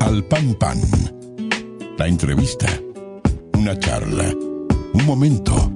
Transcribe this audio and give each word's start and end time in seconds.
Al 0.00 0.24
Pan 0.24 0.54
Pan. 0.54 0.78
La 1.98 2.08
entrevista. 2.08 2.66
Una 3.54 3.78
charla. 3.78 4.34
Un 4.92 5.06
momento. 5.06 5.72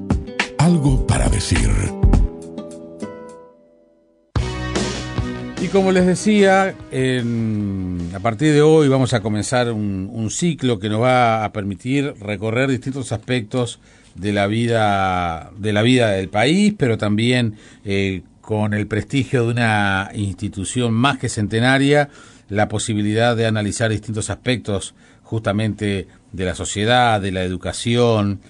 Algo 0.59 1.07
para 1.07 1.29
decir. 1.29 1.71
Y 5.63 5.69
como 5.69 5.93
les 5.93 6.07
decía, 6.07 6.75
a 8.15 8.21
partir 8.21 8.53
de 8.53 8.63
hoy 8.63 8.89
vamos 8.89 9.15
a 9.15 9.21
comenzar 9.21 9.71
un, 9.71 10.11
un 10.13 10.31
ciclo 10.31 10.79
que 10.79 10.89
nos 10.89 11.01
va 11.03 11.45
a 11.45 11.53
permitir 11.53 12.15
recorrer 12.21 12.69
distintos 12.71 13.13
aspectos 13.13 13.79
de 14.15 14.33
la 14.33 14.47
vida 14.47 15.51
de 15.57 15.73
la 15.73 15.83
vida 15.83 16.11
del 16.11 16.29
país, 16.29 16.75
pero 16.77 16.99
también 16.99 17.55
eh, 17.85 18.23
con 18.41 18.75
el 18.75 18.87
prestigio 18.87 19.45
de 19.45 19.53
una 19.53 20.11
institución 20.15 20.93
más 20.93 21.19
que 21.19 21.29
centenaria, 21.29 22.11
la 22.49 22.69
posibilidad 22.69 23.37
de 23.37 23.47
analizar 23.47 23.91
distintos 23.91 24.31
aspectos 24.31 24.95
justamente 25.23 26.07
de 26.33 26.45
la 26.45 26.55
sociedad, 26.55 27.21
de 27.21 27.33
la 27.33 27.43
educación, 27.43 28.41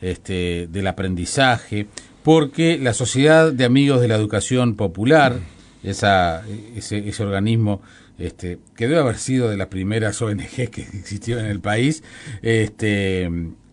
este, 0.00 0.68
del 0.70 0.86
aprendizaje, 0.86 1.86
porque 2.22 2.78
la 2.78 2.94
Sociedad 2.94 3.52
de 3.52 3.64
Amigos 3.64 4.00
de 4.00 4.08
la 4.08 4.16
Educación 4.16 4.74
Popular, 4.74 5.38
esa, 5.82 6.42
ese, 6.76 7.08
ese 7.08 7.22
organismo 7.22 7.82
este, 8.18 8.58
que 8.76 8.88
debe 8.88 9.00
haber 9.00 9.18
sido 9.18 9.48
de 9.48 9.56
las 9.56 9.68
primeras 9.68 10.20
ONG 10.22 10.48
que 10.70 10.82
existió 10.82 11.38
en 11.38 11.46
el 11.46 11.60
país, 11.60 12.02
este, 12.42 13.30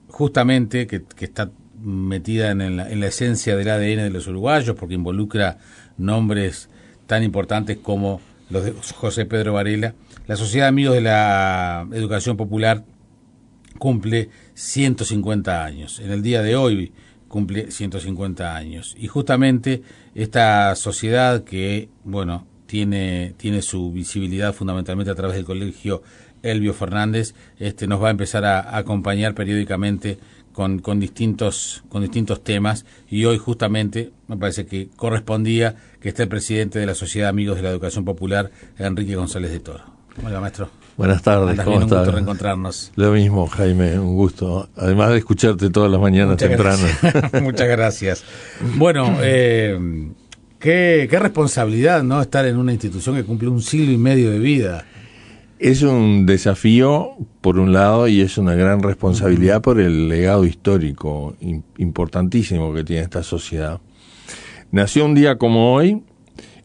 justamente 0.08 0.88
que, 0.88 1.04
que 1.04 1.26
está 1.26 1.52
metida 1.82 2.52
en 2.52 2.78
la, 2.78 2.90
en 2.90 3.00
la 3.00 3.08
esencia 3.08 3.56
del 3.56 3.70
ADN 3.70 4.04
de 4.04 4.10
los 4.10 4.28
uruguayos, 4.28 4.76
porque 4.76 4.96
involucra 4.96 5.58
nombres 5.98 6.70
tan 7.08 7.24
importantes 7.24 7.78
como 7.78 8.22
los 8.50 8.64
de 8.64 8.74
José 8.96 9.26
Pedro 9.26 9.54
Varela. 9.54 9.96
La 10.28 10.36
Sociedad 10.36 10.66
de 10.66 10.70
Amigos 10.70 10.96
de 10.96 11.02
la 11.02 11.88
Educación 11.92 12.38
Popular 12.38 12.84
cumple 13.78 14.30
150 14.54 15.64
años. 15.64 16.00
En 16.00 16.12
el 16.12 16.22
día 16.22 16.42
de 16.42 16.56
hoy 16.56 16.92
cumple 17.28 17.72
150 17.72 18.56
años. 18.56 18.96
Y 18.98 19.08
justamente 19.08 19.82
esta 20.16 20.76
sociedad 20.76 21.44
que, 21.44 21.90
bueno, 22.04 22.48
tiene, 22.66 23.34
tiene 23.38 23.62
su 23.62 23.92
visibilidad 23.92 24.54
fundamentalmente 24.54 25.12
a 25.12 25.16
través 25.16 25.36
del 25.36 25.46
colegio 25.46 26.04
Elvio 26.42 26.74
Fernández, 26.74 27.34
este, 27.58 27.88
nos 27.88 28.02
va 28.02 28.08
a 28.08 28.12
empezar 28.12 28.46
a, 28.46 28.60
a 28.60 28.78
acompañar 28.78 29.36
periódicamente 29.36 30.20
con, 30.60 30.80
con, 30.80 31.00
distintos, 31.00 31.86
con 31.88 32.02
distintos 32.02 32.44
temas 32.44 32.84
y 33.10 33.24
hoy 33.24 33.38
justamente 33.38 34.12
me 34.28 34.36
parece 34.36 34.66
que 34.66 34.90
correspondía 34.98 35.78
que 36.02 36.10
esté 36.10 36.24
el 36.24 36.28
presidente 36.28 36.80
de 36.80 36.86
la 36.86 36.96
Sociedad 36.96 37.30
Amigos 37.30 37.56
de 37.56 37.64
la 37.64 37.70
Educación 37.70 38.04
Popular, 38.04 38.52
Enrique 38.78 39.16
González 39.16 39.52
de 39.52 39.62
Toro. 39.62 39.86
Hola, 40.22 40.42
maestro. 40.42 40.70
Buenas 40.98 41.22
tardes, 41.22 41.56
¿cómo 41.60 41.70
bien, 41.70 41.84
un 41.84 41.84
gusto 41.84 42.00
estás? 42.02 42.14
reencontrarnos. 42.14 42.92
Lo 42.98 43.14
mismo, 43.14 43.48
Jaime, 43.48 43.98
un 43.98 44.18
gusto. 44.18 44.68
Además 44.76 45.12
de 45.12 45.20
escucharte 45.20 45.70
todas 45.70 45.90
las 45.90 46.02
mañanas 46.02 46.32
Muchas 46.32 46.50
temprano. 46.50 46.84
gracias. 47.02 47.42
Muchas 47.42 47.68
gracias. 47.70 48.24
Bueno, 48.76 49.16
eh, 49.22 49.80
qué, 50.60 51.08
qué 51.10 51.20
responsabilidad, 51.20 52.04
¿no? 52.04 52.22
Estar 52.22 52.46
en 52.46 52.58
una 52.58 52.74
institución 52.74 53.16
que 53.16 53.24
cumple 53.24 53.48
un 53.48 53.62
siglo 53.62 53.94
y 53.94 53.98
medio 53.98 54.30
de 54.30 54.40
vida. 54.40 54.84
Es 55.60 55.82
un 55.84 56.26
desafío, 56.26 57.12
por 57.42 57.60
un 57.60 57.74
lado, 57.74 58.08
y 58.08 58.22
es 58.22 58.38
una 58.38 58.56
gran 58.56 58.82
responsabilidad 58.82 59.62
por 59.62 59.78
el 59.82 60.08
legado 60.08 60.46
histórico 60.46 61.36
im- 61.42 61.64
importantísimo 61.78 62.74
que 62.74 62.86
tiene 62.86 63.02
esta 63.04 63.24
sociedad. 63.24 63.82
Nació 64.72 65.04
un 65.04 65.16
día 65.16 65.38
como 65.38 65.74
hoy, 65.74 66.02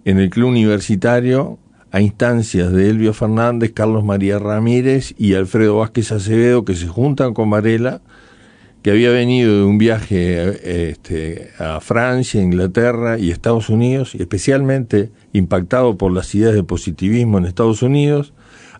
en 0.04 0.18
el 0.20 0.30
Club 0.30 0.50
Universitario, 0.50 1.58
a 1.90 2.00
instancias 2.00 2.72
de 2.72 2.88
Elvio 2.88 3.12
Fernández, 3.14 3.72
Carlos 3.72 4.04
María 4.04 4.38
Ramírez 4.38 5.12
y 5.18 5.34
Alfredo 5.34 5.78
Vázquez 5.78 6.12
Acevedo, 6.12 6.64
que 6.64 6.76
se 6.76 6.86
juntan 6.86 7.34
con 7.34 7.50
Varela, 7.50 8.00
que 8.82 8.92
había 8.92 9.10
venido 9.10 9.56
de 9.58 9.64
un 9.64 9.78
viaje 9.78 10.36
eh, 10.38 10.90
este, 10.90 11.50
a 11.58 11.80
Francia, 11.80 12.40
Inglaterra 12.40 13.18
y 13.18 13.32
Estados 13.32 13.70
Unidos, 13.70 14.14
y 14.14 14.18
especialmente 14.22 15.10
impactado 15.32 15.96
por 15.98 16.12
las 16.12 16.32
ideas 16.32 16.54
de 16.54 16.62
positivismo 16.62 17.38
en 17.38 17.46
Estados 17.46 17.82
Unidos. 17.82 18.34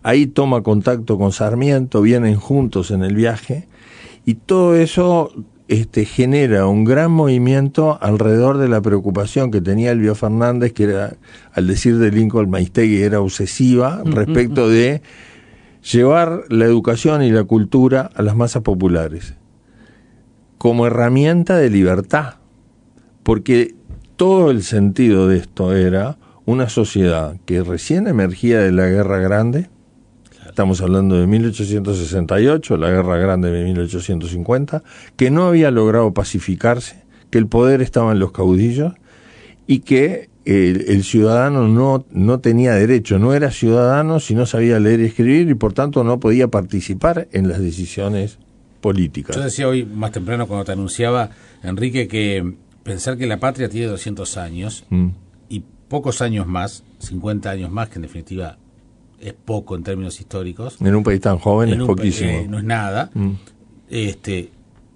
Ahí 0.05 0.27
toma 0.27 0.61
contacto 0.61 1.17
con 1.17 1.31
Sarmiento, 1.31 2.03
vienen 2.03 2.35
juntos 2.35 2.91
en 2.91 3.03
el 3.03 3.15
viaje, 3.15 3.67
y 4.23 4.35
todo 4.35 4.75
eso 4.75 5.31
este, 5.67 6.05
genera 6.05 6.67
un 6.67 6.83
gran 6.83 7.09
movimiento 7.09 7.97
alrededor 7.99 8.59
de 8.59 8.67
la 8.67 8.81
preocupación 8.81 9.49
que 9.49 9.61
tenía 9.61 9.89
Elvio 9.89 10.13
Fernández, 10.13 10.73
que 10.73 10.83
era, 10.83 11.15
al 11.53 11.65
decir 11.65 11.97
de 11.97 12.11
Lincoln 12.11 12.51
Maistegui, 12.51 13.01
era 13.01 13.19
obsesiva 13.19 14.03
respecto 14.05 14.69
de 14.69 15.01
llevar 15.91 16.43
la 16.49 16.65
educación 16.65 17.23
y 17.23 17.31
la 17.31 17.43
cultura 17.45 18.11
a 18.13 18.21
las 18.21 18.35
masas 18.35 18.61
populares 18.61 19.33
como 20.59 20.85
herramienta 20.85 21.57
de 21.57 21.71
libertad, 21.71 22.35
porque 23.23 23.73
todo 24.17 24.51
el 24.51 24.61
sentido 24.61 25.27
de 25.27 25.37
esto 25.37 25.75
era 25.75 26.19
una 26.45 26.69
sociedad 26.69 27.37
que 27.45 27.63
recién 27.63 28.07
emergía 28.07 28.59
de 28.59 28.71
la 28.71 28.85
Guerra 28.85 29.17
Grande, 29.17 29.69
estamos 30.55 30.79
hablando 30.79 31.19
de 31.19 31.27
1868, 31.27 32.77
la 32.77 32.89
Guerra 32.89 33.17
Grande 33.17 33.51
de 33.51 33.65
1850, 33.65 34.83
que 35.17 35.29
no 35.29 35.47
había 35.47 35.69
logrado 35.69 36.13
pacificarse, 36.13 37.03
que 37.29 37.39
el 37.39 37.47
poder 37.47 37.81
estaba 37.81 38.13
en 38.13 38.19
los 38.19 38.31
caudillos 38.31 38.93
y 39.67 39.79
que 39.79 40.29
el, 40.45 40.85
el 40.87 41.03
ciudadano 41.03 41.67
no, 41.67 42.05
no 42.09 42.39
tenía 42.39 42.71
derecho, 42.75 43.19
no 43.19 43.33
era 43.33 43.51
ciudadano 43.51 44.21
si 44.21 44.33
no 44.33 44.45
sabía 44.45 44.79
leer 44.79 45.01
y 45.01 45.07
escribir 45.07 45.49
y 45.49 45.55
por 45.55 45.73
tanto 45.73 46.05
no 46.05 46.21
podía 46.21 46.47
participar 46.47 47.27
en 47.33 47.49
las 47.49 47.59
decisiones 47.59 48.37
políticas. 48.79 49.35
Yo 49.35 49.43
decía 49.43 49.67
hoy 49.67 49.83
más 49.83 50.13
temprano 50.13 50.47
cuando 50.47 50.63
te 50.63 50.71
anunciaba, 50.71 51.31
Enrique, 51.63 52.07
que 52.07 52.53
pensar 52.83 53.17
que 53.17 53.27
la 53.27 53.41
patria 53.41 53.67
tiene 53.67 53.87
200 53.87 54.37
años 54.37 54.85
Mm. 54.89 55.07
y 55.49 55.65
pocos 55.89 56.21
años 56.21 56.47
más, 56.47 56.85
50 56.99 57.49
años 57.49 57.69
más, 57.71 57.89
que 57.89 57.95
en 57.95 58.03
definitiva 58.03 58.57
es 59.19 59.33
poco 59.33 59.75
en 59.75 59.83
términos 59.83 60.19
históricos, 60.19 60.77
En 60.81 60.95
un 60.95 61.03
país 61.03 61.21
tan 61.21 61.37
joven 61.39 61.69
en 61.69 61.81
es 61.81 61.87
poquísimo. 61.87 62.29
eh, 62.29 62.47
no 62.49 62.57
es 62.59 62.63
nada, 62.63 63.09
Mm. 63.13 63.31
este, 63.89 64.51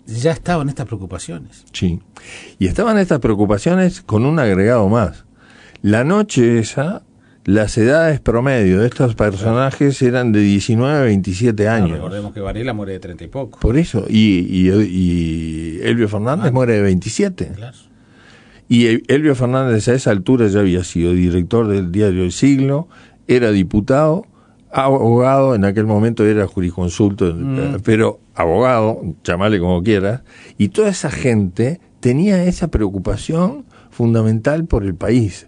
ya 0.05 0.31
estaban 0.31 0.69
estas 0.69 0.85
preocupaciones. 0.87 1.65
Sí. 1.73 1.99
Y 2.57 2.67
estaban 2.67 2.97
estas 2.97 3.19
preocupaciones 3.19 4.01
con 4.01 4.25
un 4.25 4.39
agregado 4.39 4.87
más. 4.89 5.25
La 5.81 6.03
noche 6.03 6.59
esa, 6.59 7.03
las 7.45 7.77
edades 7.77 8.19
promedio 8.19 8.79
de 8.81 8.87
estos 8.87 9.15
personajes 9.15 10.01
eran 10.01 10.31
de 10.31 10.41
19 10.41 10.97
a 10.97 11.01
27 11.03 11.63
No, 11.65 11.71
años. 11.71 11.91
recordemos 11.91 12.33
que 12.33 12.41
Varela 12.41 12.73
muere 12.73 12.93
de 12.93 12.99
30 12.99 13.23
y 13.23 13.27
poco. 13.27 13.59
Por 13.59 13.77
eso. 13.77 14.05
Y, 14.09 14.39
y, 14.49 14.69
y 14.69 15.79
Elvio 15.83 16.09
Fernández 16.09 16.47
Ah. 16.49 16.51
muere 16.51 16.73
de 16.73 16.81
27. 16.81 17.51
Claro. 17.55 17.77
Y 18.67 18.85
El- 18.87 19.03
Elvio 19.07 19.33
Fernández 19.35 19.87
a 19.87 19.93
esa 19.95 20.11
altura 20.11 20.47
ya 20.47 20.59
había 20.59 20.83
sido 20.83 21.13
director 21.13 21.67
del 21.67 21.91
diario 21.91 22.23
El 22.23 22.31
Siglo, 22.31 22.87
era 23.29 23.51
diputado, 23.51 24.25
abogado, 24.71 25.53
en 25.53 25.63
aquel 25.63 25.85
momento 25.85 26.25
era 26.25 26.47
jurisconsulto, 26.47 27.29
eh, 27.29 27.77
pero 27.83 28.19
abogado, 28.33 29.01
llamale 29.23 29.59
como 29.59 29.83
quieras, 29.83 30.21
y 30.57 30.69
toda 30.69 30.89
esa 30.89 31.11
gente 31.11 31.79
tenía 31.99 32.43
esa 32.43 32.69
preocupación 32.69 33.65
fundamental 33.91 34.65
por 34.65 34.83
el 34.83 34.95
país, 34.95 35.47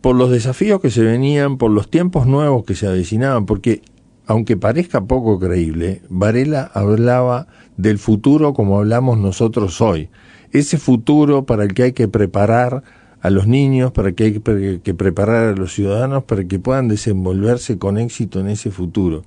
por 0.00 0.16
los 0.16 0.30
desafíos 0.30 0.80
que 0.80 0.90
se 0.90 1.02
venían, 1.02 1.58
por 1.58 1.70
los 1.70 1.90
tiempos 1.90 2.26
nuevos 2.26 2.64
que 2.64 2.74
se 2.74 2.86
avecinaban, 2.86 3.44
porque 3.44 3.82
aunque 4.26 4.56
parezca 4.56 5.04
poco 5.04 5.38
creíble, 5.38 6.00
Varela 6.08 6.70
hablaba 6.72 7.48
del 7.76 7.98
futuro 7.98 8.54
como 8.54 8.78
hablamos 8.78 9.18
nosotros 9.18 9.80
hoy. 9.82 10.08
Ese 10.52 10.78
futuro 10.78 11.44
para 11.44 11.64
el 11.64 11.74
que 11.74 11.82
hay 11.82 11.92
que 11.92 12.08
preparar 12.08 12.82
a 13.22 13.30
los 13.30 13.46
niños, 13.46 13.92
para 13.92 14.12
que 14.12 14.24
hay 14.24 14.78
que 14.80 14.94
preparar 14.94 15.54
a 15.54 15.56
los 15.56 15.72
ciudadanos, 15.72 16.24
para 16.24 16.44
que 16.44 16.58
puedan 16.58 16.88
desenvolverse 16.88 17.78
con 17.78 17.96
éxito 17.96 18.40
en 18.40 18.48
ese 18.48 18.70
futuro. 18.70 19.24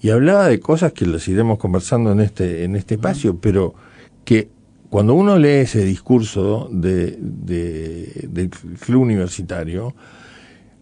Y 0.00 0.08
hablaba 0.08 0.48
de 0.48 0.58
cosas 0.58 0.92
que 0.94 1.04
las 1.06 1.28
iremos 1.28 1.58
conversando 1.58 2.10
en 2.12 2.20
este, 2.20 2.64
en 2.64 2.74
este 2.76 2.94
espacio, 2.94 3.36
pero 3.36 3.74
que 4.24 4.48
cuando 4.88 5.12
uno 5.14 5.36
lee 5.38 5.60
ese 5.60 5.84
discurso 5.84 6.68
de, 6.72 7.16
de- 7.20 8.26
del 8.28 8.48
club 8.50 9.02
universitario, 9.02 9.94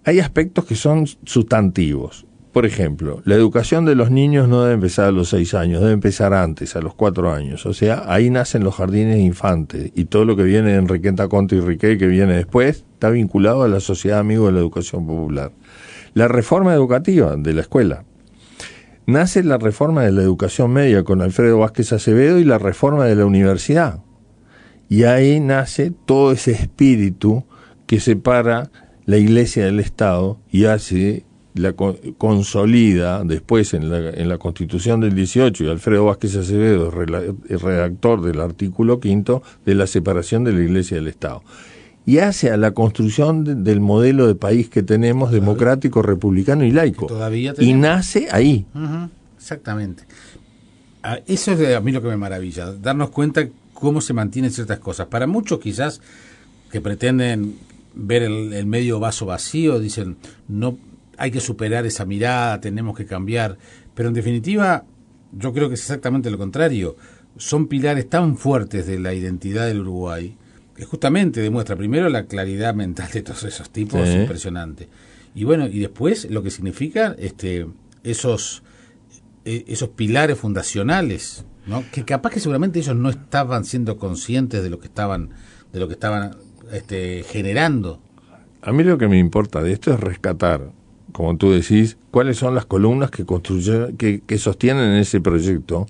hay 0.04 0.20
aspectos 0.20 0.64
que 0.64 0.76
son 0.76 1.06
sustantivos. 1.24 2.24
Por 2.58 2.66
ejemplo, 2.66 3.22
la 3.24 3.36
educación 3.36 3.84
de 3.84 3.94
los 3.94 4.10
niños 4.10 4.48
no 4.48 4.62
debe 4.62 4.74
empezar 4.74 5.04
a 5.04 5.12
los 5.12 5.28
seis 5.28 5.54
años, 5.54 5.80
debe 5.80 5.92
empezar 5.92 6.34
antes, 6.34 6.74
a 6.74 6.80
los 6.80 6.92
cuatro 6.92 7.32
años. 7.32 7.64
O 7.66 7.72
sea, 7.72 8.02
ahí 8.08 8.30
nacen 8.30 8.64
los 8.64 8.74
jardines 8.74 9.20
infantes 9.20 9.92
y 9.94 10.06
todo 10.06 10.24
lo 10.24 10.34
que 10.34 10.42
viene 10.42 10.72
en 10.72 10.80
Enriqueta 10.80 11.28
Conte 11.28 11.54
y 11.54 11.60
Riquet, 11.60 12.00
que 12.00 12.08
viene 12.08 12.34
después, 12.34 12.84
está 12.94 13.10
vinculado 13.10 13.62
a 13.62 13.68
la 13.68 13.78
Sociedad 13.78 14.18
Amigo 14.18 14.46
de 14.46 14.54
la 14.54 14.58
Educación 14.58 15.06
Popular. 15.06 15.52
La 16.14 16.26
reforma 16.26 16.74
educativa 16.74 17.36
de 17.36 17.54
la 17.54 17.60
escuela. 17.60 18.02
Nace 19.06 19.44
la 19.44 19.58
reforma 19.58 20.02
de 20.02 20.10
la 20.10 20.22
educación 20.22 20.72
media 20.72 21.04
con 21.04 21.22
Alfredo 21.22 21.58
Vázquez 21.58 21.92
Acevedo 21.92 22.40
y 22.40 22.44
la 22.44 22.58
reforma 22.58 23.04
de 23.04 23.14
la 23.14 23.24
universidad. 23.24 24.00
Y 24.88 25.04
ahí 25.04 25.38
nace 25.38 25.92
todo 26.06 26.32
ese 26.32 26.50
espíritu 26.50 27.44
que 27.86 28.00
separa 28.00 28.72
la 29.06 29.16
iglesia 29.16 29.64
del 29.64 29.78
Estado 29.78 30.40
y 30.50 30.64
hace 30.64 31.27
la 31.58 31.72
consolida 31.72 33.22
después 33.24 33.74
en 33.74 33.90
la, 33.90 34.10
en 34.10 34.28
la 34.28 34.38
Constitución 34.38 35.00
del 35.00 35.14
18 35.14 35.64
y 35.64 35.68
Alfredo 35.68 36.06
Vázquez 36.06 36.36
Acevedo, 36.36 36.90
redactor 36.90 38.22
del 38.22 38.40
artículo 38.40 39.00
quinto 39.00 39.42
de 39.66 39.74
la 39.74 39.86
separación 39.86 40.44
de 40.44 40.52
la 40.52 40.62
Iglesia 40.62 40.96
y 40.96 41.00
del 41.00 41.08
Estado. 41.08 41.42
Y 42.06 42.18
hace 42.18 42.50
a 42.50 42.56
la 42.56 42.70
construcción 42.70 43.64
del 43.64 43.80
modelo 43.80 44.26
de 44.26 44.34
país 44.34 44.70
que 44.70 44.82
tenemos, 44.82 45.30
democrático, 45.30 46.00
republicano 46.00 46.64
y 46.64 46.70
laico. 46.70 47.06
Todavía 47.06 47.52
y 47.58 47.74
nace 47.74 48.28
ahí. 48.30 48.64
Exactamente. 49.36 50.04
Ah, 51.02 51.18
eso 51.26 51.52
es 51.52 51.76
a 51.76 51.80
mí 51.80 51.92
lo 51.92 52.02
que 52.02 52.08
me 52.08 52.16
maravilla, 52.16 52.72
darnos 52.72 53.10
cuenta 53.10 53.46
cómo 53.74 54.00
se 54.00 54.12
mantienen 54.12 54.50
ciertas 54.50 54.78
cosas. 54.78 55.06
Para 55.06 55.26
muchos 55.26 55.60
quizás 55.60 56.00
que 56.72 56.80
pretenden 56.80 57.56
ver 57.94 58.22
el, 58.22 58.66
medio 58.66 59.00
vaso 59.00 59.26
vacío, 59.26 59.78
dicen, 59.78 60.16
no 60.48 60.78
hay 61.18 61.30
que 61.30 61.40
superar 61.40 61.84
esa 61.84 62.04
mirada, 62.04 62.60
tenemos 62.60 62.96
que 62.96 63.04
cambiar, 63.04 63.58
pero 63.94 64.08
en 64.08 64.14
definitiva 64.14 64.84
yo 65.32 65.52
creo 65.52 65.68
que 65.68 65.74
es 65.74 65.80
exactamente 65.80 66.30
lo 66.30 66.38
contrario. 66.38 66.96
Son 67.36 67.68
pilares 67.68 68.08
tan 68.08 68.36
fuertes 68.36 68.86
de 68.86 68.98
la 68.98 69.14
identidad 69.14 69.66
del 69.66 69.80
Uruguay 69.80 70.36
que 70.74 70.84
justamente 70.84 71.40
demuestra 71.40 71.76
primero 71.76 72.08
la 72.08 72.26
claridad 72.26 72.74
mental 72.74 73.10
de 73.12 73.22
todos 73.22 73.42
esos 73.44 73.70
tipos, 73.70 74.08
impresionante. 74.08 74.88
Y 75.34 75.44
bueno, 75.44 75.66
y 75.66 75.80
después 75.80 76.30
lo 76.30 76.42
que 76.42 76.50
significa 76.50 77.14
este 77.18 77.66
esos 78.04 78.62
e, 79.44 79.64
esos 79.66 79.90
pilares 79.90 80.38
fundacionales, 80.38 81.44
¿no? 81.66 81.84
Que 81.92 82.04
capaz 82.04 82.30
que 82.30 82.40
seguramente 82.40 82.78
ellos 82.78 82.96
no 82.96 83.10
estaban 83.10 83.64
siendo 83.64 83.98
conscientes 83.98 84.62
de 84.62 84.70
lo 84.70 84.78
que 84.78 84.86
estaban 84.86 85.30
de 85.72 85.80
lo 85.80 85.88
que 85.88 85.94
estaban 85.94 86.36
este, 86.72 87.24
generando. 87.24 88.00
A 88.62 88.72
mí 88.72 88.84
lo 88.84 88.98
que 88.98 89.08
me 89.08 89.18
importa 89.18 89.62
de 89.62 89.72
esto 89.72 89.92
es 89.92 90.00
rescatar, 90.00 90.72
como 91.12 91.36
tú 91.36 91.52
decís, 91.52 91.96
cuáles 92.10 92.36
son 92.36 92.54
las 92.54 92.66
columnas 92.66 93.10
que, 93.10 93.24
construyen, 93.24 93.96
que, 93.96 94.38
sostienen 94.38 94.92
ese 94.94 95.20
proyecto 95.20 95.86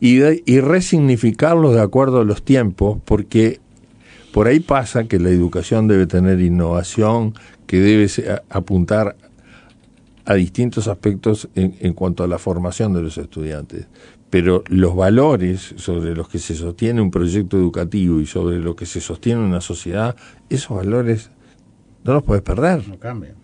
y, 0.00 0.20
y 0.50 0.60
resignificarlos 0.60 1.74
de 1.74 1.80
acuerdo 1.80 2.20
a 2.20 2.24
los 2.24 2.42
tiempos, 2.42 2.98
porque 3.04 3.60
por 4.32 4.46
ahí 4.46 4.60
pasa 4.60 5.04
que 5.04 5.18
la 5.18 5.30
educación 5.30 5.88
debe 5.88 6.06
tener 6.06 6.40
innovación, 6.40 7.34
que 7.66 7.80
debe 7.80 8.08
apuntar 8.50 9.16
a 10.24 10.34
distintos 10.34 10.88
aspectos 10.88 11.48
en, 11.54 11.74
en, 11.80 11.94
cuanto 11.94 12.22
a 12.22 12.28
la 12.28 12.38
formación 12.38 12.92
de 12.92 13.02
los 13.02 13.18
estudiantes 13.18 13.86
pero 14.32 14.64
los 14.68 14.96
valores 14.96 15.74
sobre 15.76 16.16
los 16.16 16.26
que 16.26 16.38
se 16.38 16.54
sostiene 16.54 17.02
un 17.02 17.10
proyecto 17.10 17.58
educativo 17.58 18.18
y 18.18 18.24
sobre 18.24 18.60
lo 18.60 18.74
que 18.74 18.86
se 18.86 19.02
sostiene 19.02 19.42
una 19.42 19.60
sociedad, 19.60 20.16
esos 20.48 20.74
valores 20.74 21.28
no 22.02 22.14
los 22.14 22.22
puedes 22.22 22.42
perder. 22.42 22.88
No 22.88 22.98
cambian. 22.98 23.41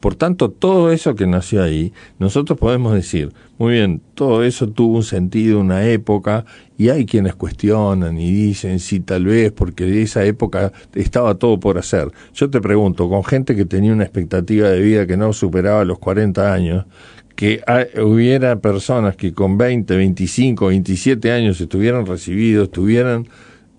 Por 0.00 0.14
tanto, 0.14 0.50
todo 0.50 0.92
eso 0.92 1.14
que 1.16 1.26
nació 1.26 1.62
ahí, 1.62 1.92
nosotros 2.18 2.58
podemos 2.58 2.94
decir, 2.94 3.32
muy 3.58 3.72
bien, 3.74 4.00
todo 4.14 4.44
eso 4.44 4.68
tuvo 4.68 4.98
un 4.98 5.02
sentido, 5.02 5.58
una 5.58 5.84
época, 5.86 6.44
y 6.76 6.90
hay 6.90 7.04
quienes 7.04 7.34
cuestionan 7.34 8.18
y 8.18 8.30
dicen, 8.30 8.78
sí, 8.78 9.00
tal 9.00 9.24
vez, 9.24 9.50
porque 9.50 9.84
de 9.84 10.02
esa 10.02 10.24
época 10.24 10.72
estaba 10.94 11.34
todo 11.34 11.58
por 11.58 11.78
hacer. 11.78 12.12
Yo 12.32 12.48
te 12.48 12.60
pregunto, 12.60 13.08
con 13.08 13.24
gente 13.24 13.56
que 13.56 13.64
tenía 13.64 13.92
una 13.92 14.04
expectativa 14.04 14.68
de 14.68 14.80
vida 14.80 15.06
que 15.06 15.16
no 15.16 15.32
superaba 15.32 15.84
los 15.84 15.98
40 15.98 16.52
años, 16.52 16.86
que 17.34 17.62
hubiera 18.00 18.60
personas 18.60 19.16
que 19.16 19.32
con 19.32 19.58
20, 19.58 19.96
25, 19.96 20.66
27 20.68 21.32
años 21.32 21.60
estuvieran 21.60 22.06
recibidos, 22.06 22.70
tuvieran 22.70 23.28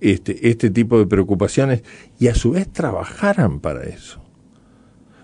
este, 0.02 0.50
este 0.50 0.70
tipo 0.70 0.98
de 0.98 1.06
preocupaciones 1.08 1.84
y 2.20 2.28
a 2.28 2.36
su 2.36 2.52
vez 2.52 2.70
trabajaran 2.70 3.60
para 3.60 3.84
eso. 3.84 4.22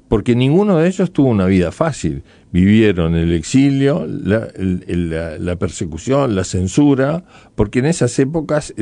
Porque 0.08 0.36
ninguno 0.36 0.78
de 0.78 0.88
ellos 0.88 1.12
tuvo 1.12 1.30
una 1.30 1.46
vida 1.46 1.72
fácil. 1.72 2.24
Vivieron 2.52 3.16
el 3.16 3.34
exilio, 3.34 4.08
la, 4.08 4.48
la, 4.58 5.56
persecución, 5.58 6.36
la 6.36 6.44
censura, 6.44 7.24
porque 7.56 7.80
en 7.80 7.86
esas 7.86 8.18
épocas 8.18 8.74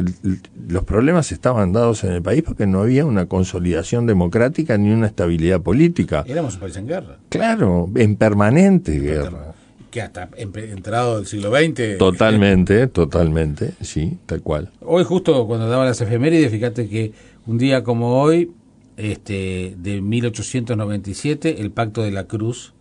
los 0.67 0.83
problemas 0.83 1.31
estaban 1.31 1.71
dados 1.73 2.03
en 2.03 2.11
el 2.11 2.21
país 2.21 2.43
porque 2.43 2.67
no 2.67 2.81
había 2.81 3.05
una 3.05 3.25
consolidación 3.25 4.05
democrática 4.05 4.77
ni 4.77 4.91
una 4.91 5.07
estabilidad 5.07 5.61
política. 5.61 6.23
Éramos 6.27 6.55
un 6.55 6.59
país 6.59 6.77
en 6.77 6.87
guerra. 6.87 7.17
Claro, 7.29 7.89
en 7.95 8.15
permanente 8.15 8.99
guerra. 8.99 9.55
Que 9.89 10.01
hasta 10.01 10.29
entrado 10.37 11.17
del 11.17 11.25
siglo 11.25 11.49
XX. 11.49 11.97
Totalmente, 11.97 12.87
totalmente, 12.87 13.73
sí, 13.81 14.17
tal 14.25 14.41
cual. 14.41 14.69
Hoy 14.81 15.03
justo 15.03 15.47
cuando 15.47 15.67
daba 15.67 15.85
las 15.85 15.99
efemérides, 16.01 16.51
fíjate 16.51 16.87
que 16.87 17.11
un 17.45 17.57
día 17.57 17.83
como 17.83 18.21
hoy, 18.21 18.51
este, 18.97 19.75
de 19.77 20.01
1897, 20.01 21.61
el 21.61 21.71
Pacto 21.71 22.01
de 22.01 22.11
la 22.11 22.25
Cruz, 22.25 22.73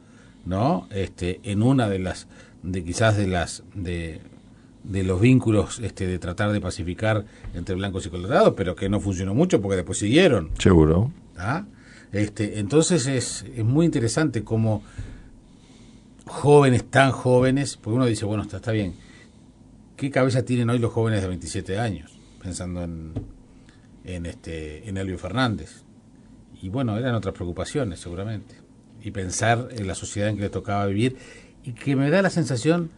¿no? 0.44 0.88
Este, 0.90 1.40
en 1.44 1.62
una 1.62 1.88
de 1.88 1.98
las, 1.98 2.28
de 2.62 2.84
quizás 2.84 3.16
de 3.16 3.26
las, 3.26 3.62
de, 3.74 4.20
de 4.84 5.02
los 5.02 5.20
vínculos 5.20 5.78
este, 5.80 6.06
de 6.06 6.18
tratar 6.18 6.52
de 6.52 6.60
pacificar 6.60 7.24
entre 7.54 7.74
blancos 7.74 8.06
y 8.06 8.10
colorados, 8.10 8.54
pero 8.56 8.74
que 8.74 8.88
no 8.88 9.00
funcionó 9.00 9.34
mucho 9.34 9.60
porque 9.60 9.76
después 9.76 9.98
siguieron. 9.98 10.50
Seguro. 10.58 11.10
¿Ah? 11.36 11.64
Este, 12.12 12.58
entonces 12.58 13.06
es, 13.06 13.46
es 13.56 13.64
muy 13.64 13.86
interesante 13.86 14.44
cómo 14.44 14.82
jóvenes 16.26 16.84
tan 16.84 17.10
jóvenes, 17.10 17.76
porque 17.76 17.96
uno 17.96 18.06
dice, 18.06 18.24
bueno, 18.24 18.42
está, 18.42 18.58
está 18.58 18.72
bien, 18.72 18.94
¿qué 19.96 20.10
cabeza 20.10 20.44
tienen 20.44 20.70
hoy 20.70 20.78
los 20.78 20.92
jóvenes 20.92 21.22
de 21.22 21.28
27 21.28 21.78
años? 21.78 22.18
Pensando 22.42 22.82
en, 22.82 23.12
en, 24.04 24.26
este, 24.26 24.88
en 24.88 24.96
Elvio 24.96 25.18
Fernández. 25.18 25.84
Y 26.60 26.68
bueno, 26.68 26.96
eran 26.96 27.14
otras 27.14 27.34
preocupaciones 27.34 28.00
seguramente. 28.00 28.54
Y 29.02 29.10
pensar 29.10 29.68
en 29.72 29.86
la 29.86 29.94
sociedad 29.94 30.28
en 30.28 30.36
que 30.36 30.42
le 30.42 30.50
tocaba 30.50 30.86
vivir 30.86 31.16
y 31.64 31.72
que 31.72 31.96
me 31.96 32.10
da 32.10 32.22
la 32.22 32.30
sensación, 32.30 32.90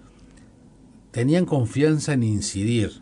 tenían 1.11 1.47
confianza 1.47 2.13
en 2.13 2.23
incidir 2.23 2.93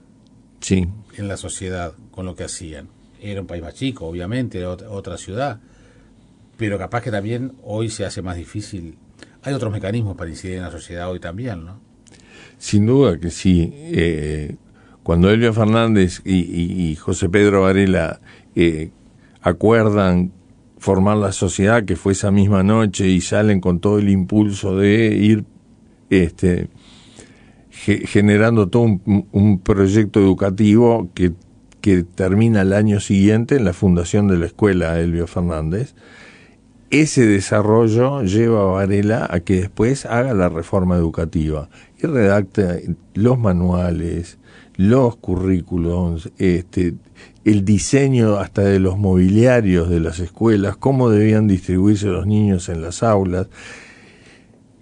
sí. 0.60 0.88
en 1.16 1.28
la 1.28 1.36
sociedad 1.36 1.94
con 2.10 2.26
lo 2.26 2.36
que 2.36 2.44
hacían. 2.44 2.88
Era 3.20 3.40
un 3.40 3.46
país 3.46 3.62
más 3.62 3.74
chico, 3.74 4.06
obviamente, 4.06 4.58
era 4.58 4.70
otra 4.70 5.16
ciudad, 5.16 5.60
pero 6.56 6.78
capaz 6.78 7.02
que 7.02 7.10
también 7.10 7.52
hoy 7.62 7.88
se 7.88 8.04
hace 8.04 8.20
más 8.20 8.36
difícil. 8.36 8.96
Hay 9.42 9.54
otros 9.54 9.72
mecanismos 9.72 10.16
para 10.16 10.30
incidir 10.30 10.56
en 10.56 10.62
la 10.62 10.70
sociedad 10.70 11.10
hoy 11.10 11.20
también, 11.20 11.64
¿no? 11.64 11.80
Sin 12.58 12.86
duda 12.86 13.18
que 13.18 13.30
sí. 13.30 13.72
Eh, 13.72 14.56
cuando 15.02 15.30
Elvio 15.30 15.52
Fernández 15.52 16.20
y, 16.24 16.94
José 16.96 17.28
Pedro 17.28 17.62
Varela 17.62 18.20
eh, 18.54 18.90
acuerdan 19.40 20.32
formar 20.82 21.16
la 21.16 21.30
sociedad, 21.30 21.84
que 21.84 21.94
fue 21.94 22.12
esa 22.12 22.32
misma 22.32 22.64
noche, 22.64 23.06
y 23.06 23.20
salen 23.20 23.60
con 23.60 23.78
todo 23.78 24.00
el 24.00 24.08
impulso 24.08 24.76
de 24.76 25.14
ir 25.14 25.44
este, 26.10 26.70
generando 27.70 28.68
todo 28.68 28.82
un, 28.82 29.60
proyecto 29.60 30.18
educativo 30.18 31.08
que, 31.14 31.34
que 31.80 32.02
termina 32.02 32.62
el 32.62 32.72
año 32.72 32.98
siguiente 32.98 33.54
en 33.54 33.64
la 33.64 33.74
fundación 33.74 34.26
de 34.26 34.38
la 34.38 34.46
escuela 34.46 34.98
Elvio 34.98 35.28
Fernández. 35.28 35.94
Ese 36.90 37.26
desarrollo 37.26 38.24
lleva 38.24 38.62
a 38.62 38.64
Varela 38.64 39.28
a 39.30 39.38
que 39.38 39.60
después 39.60 40.04
haga 40.04 40.34
la 40.34 40.48
reforma 40.48 40.96
educativa 40.96 41.68
y 41.96 42.08
redacte 42.08 42.96
los 43.14 43.38
manuales, 43.38 44.38
los 44.74 45.14
currículums, 45.14 46.32
este, 46.38 46.94
el 47.44 47.64
diseño 47.64 48.36
hasta 48.36 48.62
de 48.62 48.78
los 48.78 48.98
mobiliarios 48.98 49.90
de 49.90 50.00
las 50.00 50.20
escuelas, 50.20 50.76
cómo 50.76 51.10
debían 51.10 51.48
distribuirse 51.48 52.06
los 52.06 52.26
niños 52.26 52.68
en 52.68 52.82
las 52.82 53.02
aulas, 53.02 53.48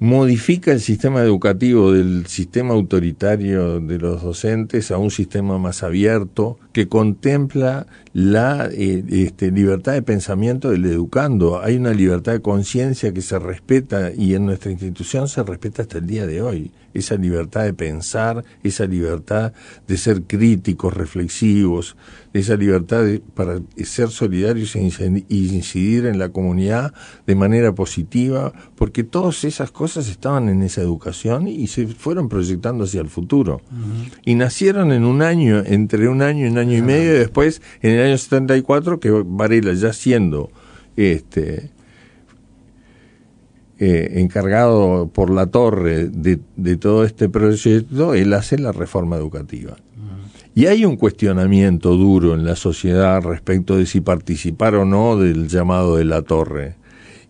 modifica 0.01 0.73
el 0.73 0.81
sistema 0.81 1.21
educativo 1.21 1.93
del 1.93 2.27
sistema 2.27 2.73
autoritario 2.73 3.81
de 3.81 3.99
los 3.99 4.23
docentes 4.23 4.91
a 4.91 4.97
un 4.97 5.11
sistema 5.11 5.59
más 5.59 5.83
abierto 5.83 6.59
que 6.73 6.89
contempla 6.89 7.87
la 8.13 8.69
eh, 8.73 9.05
este, 9.09 9.51
libertad 9.51 9.93
de 9.93 10.03
pensamiento 10.03 10.71
del 10.71 10.85
educando. 10.87 11.61
Hay 11.61 11.77
una 11.77 11.93
libertad 11.93 12.33
de 12.33 12.41
conciencia 12.41 13.13
que 13.13 13.23
se 13.23 13.39
respeta 13.39 14.13
y 14.13 14.35
en 14.35 14.47
nuestra 14.47 14.71
institución 14.71 15.29
se 15.29 15.43
respeta 15.43 15.83
hasta 15.83 15.99
el 15.99 16.07
día 16.07 16.27
de 16.27 16.43
hoy. 16.43 16.73
Esa 16.93 17.15
libertad 17.15 17.63
de 17.63 17.73
pensar, 17.73 18.45
esa 18.65 18.85
libertad 18.85 19.53
de 19.87 19.97
ser 19.97 20.23
críticos, 20.23 20.93
reflexivos, 20.93 21.97
esa 22.33 22.57
libertad 22.57 23.05
para 23.35 23.61
ser 23.77 24.09
solidarios 24.09 24.77
e 24.77 24.81
incidir 25.29 26.07
en 26.07 26.19
la 26.19 26.29
comunidad 26.29 26.93
de 27.27 27.35
manera 27.35 27.75
positiva, 27.75 28.53
porque 28.77 29.05
todas 29.05 29.45
esas 29.45 29.71
cosas 29.71 30.09
estaban 30.09 30.49
en 30.49 30.63
esa 30.63 30.81
educación 30.81 31.49
y 31.49 31.67
se 31.67 31.87
fueron 31.89 32.29
proyectando 32.29 32.85
hacia 32.85 33.01
el 33.01 33.09
futuro. 33.09 33.61
Y 34.25 34.35
nacieron 34.35 34.93
en 34.93 35.05
un 35.05 35.23
año, 35.23 35.63
entre 35.65 36.09
un 36.09 36.23
año 36.23 36.47
y 36.47 36.51
un 36.51 36.59
año 36.59 36.77
y 36.77 36.83
medio, 36.83 37.15
y 37.15 37.19
después 37.19 37.63
en 37.83 37.93
el 37.93 38.00
año 38.01 38.19
74, 38.19 39.01
que 39.01 39.11
Varela 39.11 39.73
ya 39.75 39.93
siendo 39.93 40.51
este, 40.97 41.71
eh, 43.79 44.13
encargado 44.17 45.11
por 45.13 45.31
la 45.31 45.47
torre 45.47 46.09
de, 46.09 46.39
de, 46.57 46.77
todo 46.77 47.05
este 47.05 47.29
proyecto, 47.29 48.15
él 48.15 48.33
hace 48.35 48.59
la 48.59 48.73
reforma 48.73 49.17
educativa. 49.17 49.77
Y 50.55 50.67
hay 50.67 50.85
un 50.85 50.97
cuestionamiento 50.97 51.97
duro 51.97 52.35
en 52.35 52.45
la 52.45 52.57
sociedad 52.57 53.23
respecto 53.23 53.77
de 53.77 53.87
si 53.87 54.01
participar 54.01 54.75
o 54.75 54.85
no 54.85 55.17
del 55.17 55.49
llamado 55.49 55.97
de 55.97 56.05
la 56.05 56.23
torre. 56.23 56.75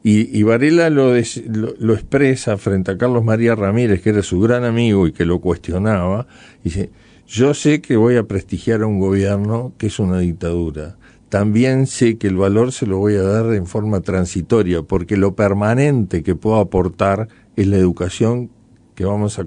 Y, 0.03 0.43
Varela 0.45 0.89
lo, 0.89 1.13
lo, 1.13 1.95
expresa 1.95 2.57
frente 2.57 2.91
a 2.91 2.97
Carlos 2.97 3.23
María 3.23 3.55
Ramírez, 3.55 4.01
que 4.01 4.09
era 4.09 4.23
su 4.23 4.41
gran 4.41 4.65
amigo 4.65 5.07
y 5.07 5.13
que 5.13 5.27
lo 5.27 5.41
cuestionaba. 5.41 6.27
Dice, 6.65 6.89
yo 7.31 7.55
sé 7.55 7.81
que 7.81 7.97
voy 7.97 8.17
a 8.17 8.25
prestigiar 8.25 8.83
a 8.83 8.87
un 8.87 8.99
gobierno 8.99 9.73
que 9.79 9.87
es 9.87 10.01
una 10.01 10.19
dictadura. 10.19 10.97
También 11.29 11.87
sé 11.87 12.19
que 12.19 12.27
el 12.27 12.37
valor 12.37 12.73
se 12.73 12.87
lo 12.87 12.99
voy 12.99 13.15
a 13.15 13.23
dar 13.23 13.55
en 13.55 13.67
forma 13.67 14.01
transitoria, 14.01 14.83
porque 14.83 15.17
lo 15.17 15.37
permanente 15.37 16.25
que 16.25 16.35
puedo 16.35 16.59
aportar 16.59 17.29
es 17.55 17.69
la 17.69 17.77
educación 17.77 18.51
que 18.97 19.05
vamos 19.05 19.39
a, 19.39 19.47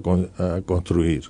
construir. 0.62 1.24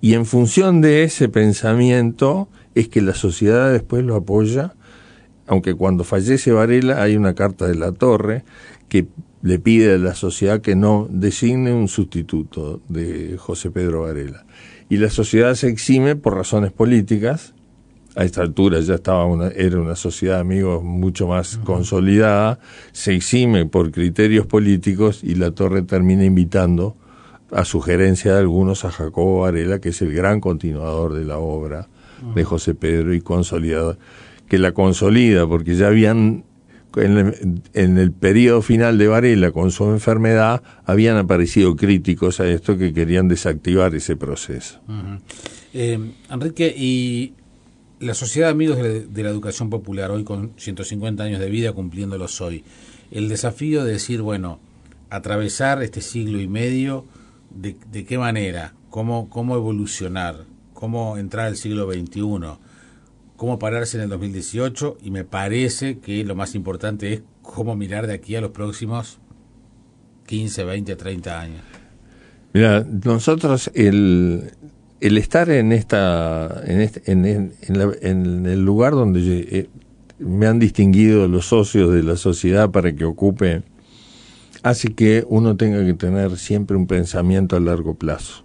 Y 0.00 0.14
en 0.14 0.24
función 0.24 0.80
de 0.80 1.04
ese 1.04 1.28
pensamiento 1.28 2.48
es 2.74 2.88
que 2.88 3.02
la 3.02 3.14
sociedad 3.14 3.70
después 3.70 4.02
lo 4.04 4.16
apoya 4.16 4.74
aunque 5.46 5.74
cuando 5.74 6.04
fallece 6.04 6.52
Varela 6.52 7.02
hay 7.02 7.16
una 7.16 7.34
carta 7.34 7.66
de 7.66 7.74
la 7.74 7.92
Torre 7.92 8.44
que 8.88 9.06
le 9.42 9.58
pide 9.58 9.94
a 9.94 9.98
la 9.98 10.14
sociedad 10.14 10.60
que 10.60 10.74
no 10.74 11.06
designe 11.10 11.72
un 11.72 11.88
sustituto 11.88 12.80
de 12.88 13.36
José 13.38 13.70
Pedro 13.70 14.02
Varela. 14.02 14.46
Y 14.88 14.98
la 14.98 15.10
sociedad 15.10 15.54
se 15.54 15.68
exime 15.68 16.16
por 16.16 16.34
razones 16.34 16.72
políticas. 16.72 17.54
A 18.16 18.24
esta 18.24 18.42
altura 18.42 18.80
ya 18.80 18.94
estaba 18.94 19.26
una, 19.26 19.48
era 19.48 19.80
una 19.80 19.96
sociedad 19.96 20.36
de 20.36 20.40
amigos 20.42 20.84
mucho 20.84 21.26
más 21.26 21.58
consolidada. 21.58 22.60
Se 22.92 23.14
exime 23.14 23.66
por 23.66 23.90
criterios 23.90 24.46
políticos 24.46 25.24
y 25.24 25.34
la 25.34 25.50
Torre 25.50 25.82
termina 25.82 26.24
invitando, 26.24 26.96
a 27.50 27.64
sugerencia 27.64 28.32
de 28.32 28.40
algunos, 28.40 28.84
a 28.84 28.90
Jacobo 28.90 29.40
Varela, 29.40 29.80
que 29.80 29.90
es 29.90 30.02
el 30.02 30.12
gran 30.12 30.40
continuador 30.40 31.14
de 31.14 31.24
la 31.24 31.38
obra 31.38 31.88
de 32.34 32.42
José 32.44 32.74
Pedro 32.74 33.14
y 33.14 33.20
consolidador 33.20 33.98
que 34.48 34.58
la 34.58 34.72
consolida, 34.72 35.46
porque 35.46 35.74
ya 35.74 35.88
habían, 35.88 36.44
en 36.96 37.98
el, 37.98 38.12
periodo 38.12 38.62
final 38.62 38.98
de 38.98 39.08
Varela, 39.08 39.50
con 39.50 39.70
su 39.70 39.84
enfermedad, 39.84 40.62
habían 40.84 41.16
aparecido 41.16 41.76
críticos 41.76 42.40
a 42.40 42.48
esto 42.48 42.78
que 42.78 42.92
querían 42.92 43.28
desactivar 43.28 43.94
ese 43.94 44.16
proceso. 44.16 44.80
Eh, 45.72 45.98
Enrique, 46.30 46.74
y 46.76 47.34
la 48.00 48.14
Sociedad 48.14 48.48
de 48.48 48.52
Amigos 48.52 48.78
de 48.78 49.22
la, 49.22 49.30
Educación 49.30 49.70
Popular, 49.70 50.10
hoy 50.10 50.24
con 50.24 50.52
150 50.56 51.22
años 51.22 51.40
de 51.40 51.50
vida, 51.50 51.72
cumpliéndolos 51.72 52.40
hoy, 52.40 52.64
el 53.10 53.28
desafío 53.28 53.84
de 53.84 53.92
decir, 53.92 54.22
bueno, 54.22 54.60
atravesar 55.10 55.82
este 55.82 56.00
siglo 56.00 56.40
y 56.40 56.48
medio, 56.48 57.04
¿de, 57.50 57.76
de 57.90 58.04
qué 58.04 58.18
manera? 58.18 58.74
¿Cómo, 58.90 59.28
¿Cómo 59.28 59.56
evolucionar? 59.56 60.44
¿Cómo 60.72 61.18
entrar 61.18 61.46
al 61.46 61.56
siglo 61.56 61.90
XXI? 61.90 62.20
Cómo 63.44 63.58
pararse 63.58 63.98
en 63.98 64.04
el 64.04 64.08
2018 64.08 64.96
y 65.02 65.10
me 65.10 65.24
parece 65.24 65.98
que 65.98 66.24
lo 66.24 66.34
más 66.34 66.54
importante 66.54 67.12
es 67.12 67.22
cómo 67.42 67.76
mirar 67.76 68.06
de 68.06 68.14
aquí 68.14 68.36
a 68.36 68.40
los 68.40 68.52
próximos 68.52 69.18
15, 70.24 70.64
20, 70.64 70.96
30 70.96 71.40
años. 71.40 71.60
Mira, 72.54 72.86
nosotros 73.04 73.70
el, 73.74 74.50
el 74.98 75.18
estar 75.18 75.50
en 75.50 75.72
esta 75.72 76.62
en, 76.64 76.80
este, 76.80 77.12
en, 77.12 78.46
el 78.46 78.64
lugar 78.64 78.94
donde 78.94 79.20
eh, 79.50 79.68
me 80.18 80.46
han 80.46 80.58
distinguido 80.58 81.28
los 81.28 81.44
socios 81.44 81.92
de 81.92 82.02
la 82.02 82.16
sociedad 82.16 82.70
para 82.70 82.94
que 82.94 83.04
ocupe 83.04 83.62
hace 84.62 84.94
que 84.94 85.22
uno 85.28 85.54
tenga 85.58 85.84
que 85.84 85.92
tener 85.92 86.38
siempre 86.38 86.78
un 86.78 86.86
pensamiento 86.86 87.56
a 87.56 87.60
largo 87.60 87.94
plazo 87.94 88.43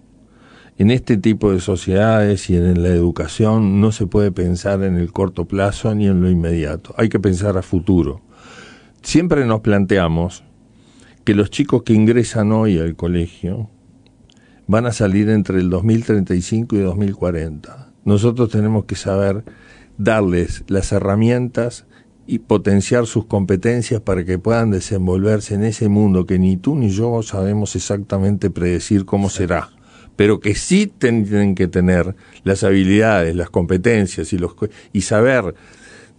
en 0.80 0.90
este 0.90 1.18
tipo 1.18 1.52
de 1.52 1.60
sociedades 1.60 2.48
y 2.48 2.56
en 2.56 2.82
la 2.82 2.88
educación 2.88 3.82
no 3.82 3.92
se 3.92 4.06
puede 4.06 4.32
pensar 4.32 4.82
en 4.82 4.96
el 4.96 5.12
corto 5.12 5.44
plazo 5.44 5.94
ni 5.94 6.06
en 6.06 6.22
lo 6.22 6.30
inmediato, 6.30 6.94
hay 6.96 7.10
que 7.10 7.20
pensar 7.20 7.58
a 7.58 7.62
futuro. 7.62 8.22
Siempre 9.02 9.44
nos 9.44 9.60
planteamos 9.60 10.42
que 11.22 11.34
los 11.34 11.50
chicos 11.50 11.82
que 11.82 11.92
ingresan 11.92 12.50
hoy 12.52 12.78
al 12.78 12.96
colegio 12.96 13.68
van 14.68 14.86
a 14.86 14.92
salir 14.92 15.28
entre 15.28 15.58
el 15.58 15.68
2035 15.68 16.74
y 16.76 16.78
2040. 16.78 17.92
Nosotros 18.06 18.48
tenemos 18.48 18.86
que 18.86 18.96
saber 18.96 19.44
darles 19.98 20.64
las 20.68 20.92
herramientas 20.92 21.84
y 22.26 22.38
potenciar 22.38 23.04
sus 23.04 23.26
competencias 23.26 24.00
para 24.00 24.24
que 24.24 24.38
puedan 24.38 24.70
desenvolverse 24.70 25.56
en 25.56 25.64
ese 25.64 25.90
mundo 25.90 26.24
que 26.24 26.38
ni 26.38 26.56
tú 26.56 26.74
ni 26.74 26.88
yo 26.88 27.22
sabemos 27.22 27.76
exactamente 27.76 28.48
predecir 28.48 29.04
cómo 29.04 29.28
será 29.28 29.72
pero 30.20 30.38
que 30.38 30.54
sí 30.54 30.86
tienen 30.86 31.54
que 31.54 31.66
tener 31.66 32.14
las 32.44 32.62
habilidades, 32.62 33.34
las 33.34 33.48
competencias 33.48 34.34
y, 34.92 35.00
saber 35.00 35.54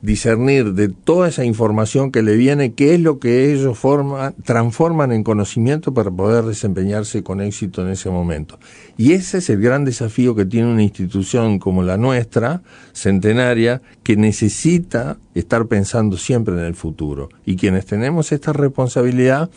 discernir 0.02 0.74
de 0.74 0.90
toda 0.90 1.28
esa 1.28 1.46
información 1.46 2.12
que 2.12 2.24
le 2.24 2.36
viene 2.36 2.74
qué 2.74 2.96
es 2.96 3.00
lo 3.00 3.20
que 3.20 3.54
ellos 3.54 3.78
forman, 3.78 4.34
transforman 4.44 5.12
en 5.12 5.24
conocimiento 5.24 5.94
para 5.94 6.10
poder 6.10 6.46
desempeñarse 6.46 7.22
con 7.22 7.42
éxito 7.42 7.84
en 7.84 7.92
ese 7.92 8.10
momento. 8.10 8.58
Y 8.98 9.12
ese 9.12 9.38
es 9.38 9.52
el 9.52 9.62
gran 9.62 9.86
desafío 9.86 10.34
que 10.34 10.46
tiene 10.46 10.74
una 10.74 10.82
institución 10.82 11.60
como 11.60 11.84
la 11.84 11.98
nuestra, 11.98 12.64
centenaria, 12.94 13.84
que 14.02 14.18
necesita 14.18 15.20
estar 15.36 15.68
pensando 15.68 16.18
siempre 16.18 16.56
en 16.56 16.62
el 16.62 16.74
futuro. 16.74 17.30
Y 17.46 17.56
quienes 17.56 17.86
tenemos 17.86 18.32
esta 18.32 18.52
responsabilidad, 18.52 19.52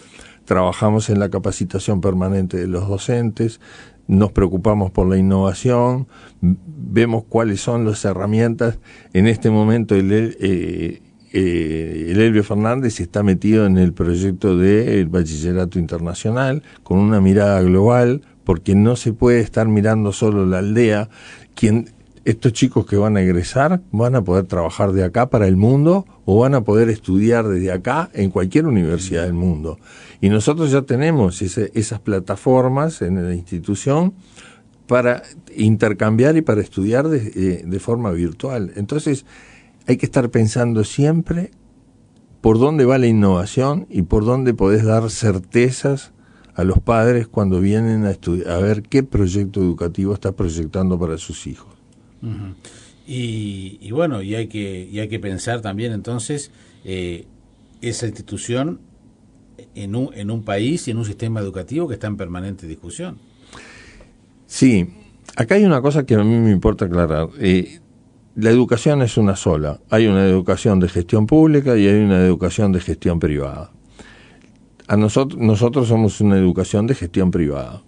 trabajamos 0.44 1.08
en 1.08 1.18
la 1.18 1.30
capacitación 1.30 2.02
permanente 2.02 2.58
de 2.58 2.66
los 2.66 2.86
docentes, 2.86 3.60
nos 4.06 4.32
preocupamos 4.32 4.90
por 4.90 5.08
la 5.08 5.16
innovación, 5.16 6.06
vemos 6.40 7.25
cuáles 7.28 7.61
son 7.61 7.84
las 7.84 8.04
herramientas. 8.04 8.78
En 9.12 9.26
este 9.26 9.50
momento 9.50 9.94
el, 9.94 10.12
eh, 10.12 11.02
eh, 11.32 12.06
el 12.11 12.20
Elvio 12.20 12.44
Fernández 12.44 13.00
está 13.00 13.23
metido 13.23 13.66
en 13.66 13.78
el 13.78 13.92
proyecto 13.92 14.56
del 14.56 15.06
bachillerato 15.08 15.78
internacional 15.78 16.62
con 16.82 16.99
una 16.99 17.20
mirada 17.20 17.61
global, 17.62 18.23
porque 18.44 18.75
no 18.75 18.94
se 18.94 19.12
puede 19.12 19.40
estar 19.40 19.66
mirando 19.66 20.12
solo 20.12 20.46
la 20.46 20.58
aldea. 20.58 21.08
Quien, 21.54 21.88
estos 22.25 22.52
chicos 22.52 22.87
que 22.87 22.96
van 22.96 23.16
a 23.16 23.23
egresar 23.23 23.82
van 23.90 24.14
a 24.14 24.23
poder 24.23 24.44
trabajar 24.44 24.92
de 24.92 25.04
acá 25.04 25.28
para 25.28 25.46
el 25.46 25.56
mundo 25.56 26.06
o 26.25 26.38
van 26.40 26.54
a 26.54 26.62
poder 26.62 26.88
estudiar 26.88 27.49
desde 27.49 27.73
acá 27.73 28.11
en 28.14 28.30
cualquier 28.30 28.66
universidad 28.66 29.25
del 29.25 29.34
mundo. 29.34 29.78
Y 30.25 30.31
nosotros 30.31 30.71
ya 30.71 30.81
tenemos 30.81 31.43
esas 31.43 32.00
plataformas 32.00 33.02
en 33.02 33.23
la 33.23 33.35
institución 33.35 34.14
para 34.87 35.23
intercambiar 35.54 36.35
y 36.38 36.40
para 36.40 36.62
estudiar 36.62 37.09
de, 37.09 37.19
eh, 37.19 37.62
de, 37.66 37.78
forma 37.78 38.11
virtual. 38.11 38.73
Entonces, 38.76 39.26
hay 39.87 39.99
que 39.99 40.07
estar 40.07 40.31
pensando 40.31 40.83
siempre 40.83 41.50
por 42.40 42.59
dónde 42.59 42.87
va 42.87 42.97
la 42.97 43.07
innovación 43.07 43.87
y 43.90 44.00
por 44.00 44.25
dónde 44.25 44.54
podés 44.54 44.83
dar 44.83 45.11
certezas 45.11 46.12
a 46.54 46.64
los 46.64 46.78
padres 46.78 47.26
cuando 47.28 47.61
vienen 47.61 48.07
a, 48.07 48.16
a 48.50 48.59
ver 48.61 48.81
qué 48.81 49.02
proyecto 49.02 49.61
educativo 49.61 50.14
está 50.14 50.33
proyectando 50.33 50.99
para 50.99 51.19
sus 51.19 51.47
hijos. 51.47 51.75
y, 53.07 53.90
bueno, 53.90 54.23
y 54.23 54.37
hay 54.37 54.47
que, 54.47 54.88
y 54.90 55.00
hay 55.00 55.09
que 55.09 55.21
pensar 55.21 55.61
también 55.61 55.93
entonces, 55.93 56.50
eh, 56.87 57.26
esa 57.83 58.07
institución 58.07 58.81
en 59.75 59.94
un, 59.94 60.11
en 60.14 60.30
un 60.30 60.42
país 60.42 60.87
y 60.88 60.90
en 60.90 60.99
un 60.99 61.04
sistema 61.04 61.40
educativo 61.40 61.88
que 61.88 61.94
está 61.94 62.06
en 62.06 62.16
permanente 62.16 62.66
discusión. 62.66 63.18
Sí, 64.46 64.88
acá 65.37 65.56
hay 65.56 65.64
una 65.64 65.80
cosa 65.80 66.04
que 66.04 66.14
a 66.14 66.23
mí 66.23 66.37
me 66.37 66.50
importa 66.50 66.84
aclarar. 66.84 67.28
Eh, 67.38 67.80
la 68.37 68.50
educación 68.50 69.02
es 69.02 69.16
una 69.16 69.37
sola. 69.37 69.80
Hay 69.90 70.06
una 70.06 70.26
educación 70.26 70.80
de 70.80 70.88
gestión 70.88 71.26
pública 71.26 71.76
y 71.76 71.87
hay 71.87 72.00
una 72.00 72.25
educación 72.25 72.73
de 72.73 72.80
gestión 72.80 73.20
privada. 73.20 73.70
A 74.87 74.96
nosotros, 74.96 75.40
nosotros 75.40 75.88
somos 75.88 76.20
una 76.20 76.37
educación 76.37 76.87
de 76.87 76.94
gestión 76.94 77.30
privada. 77.30 77.82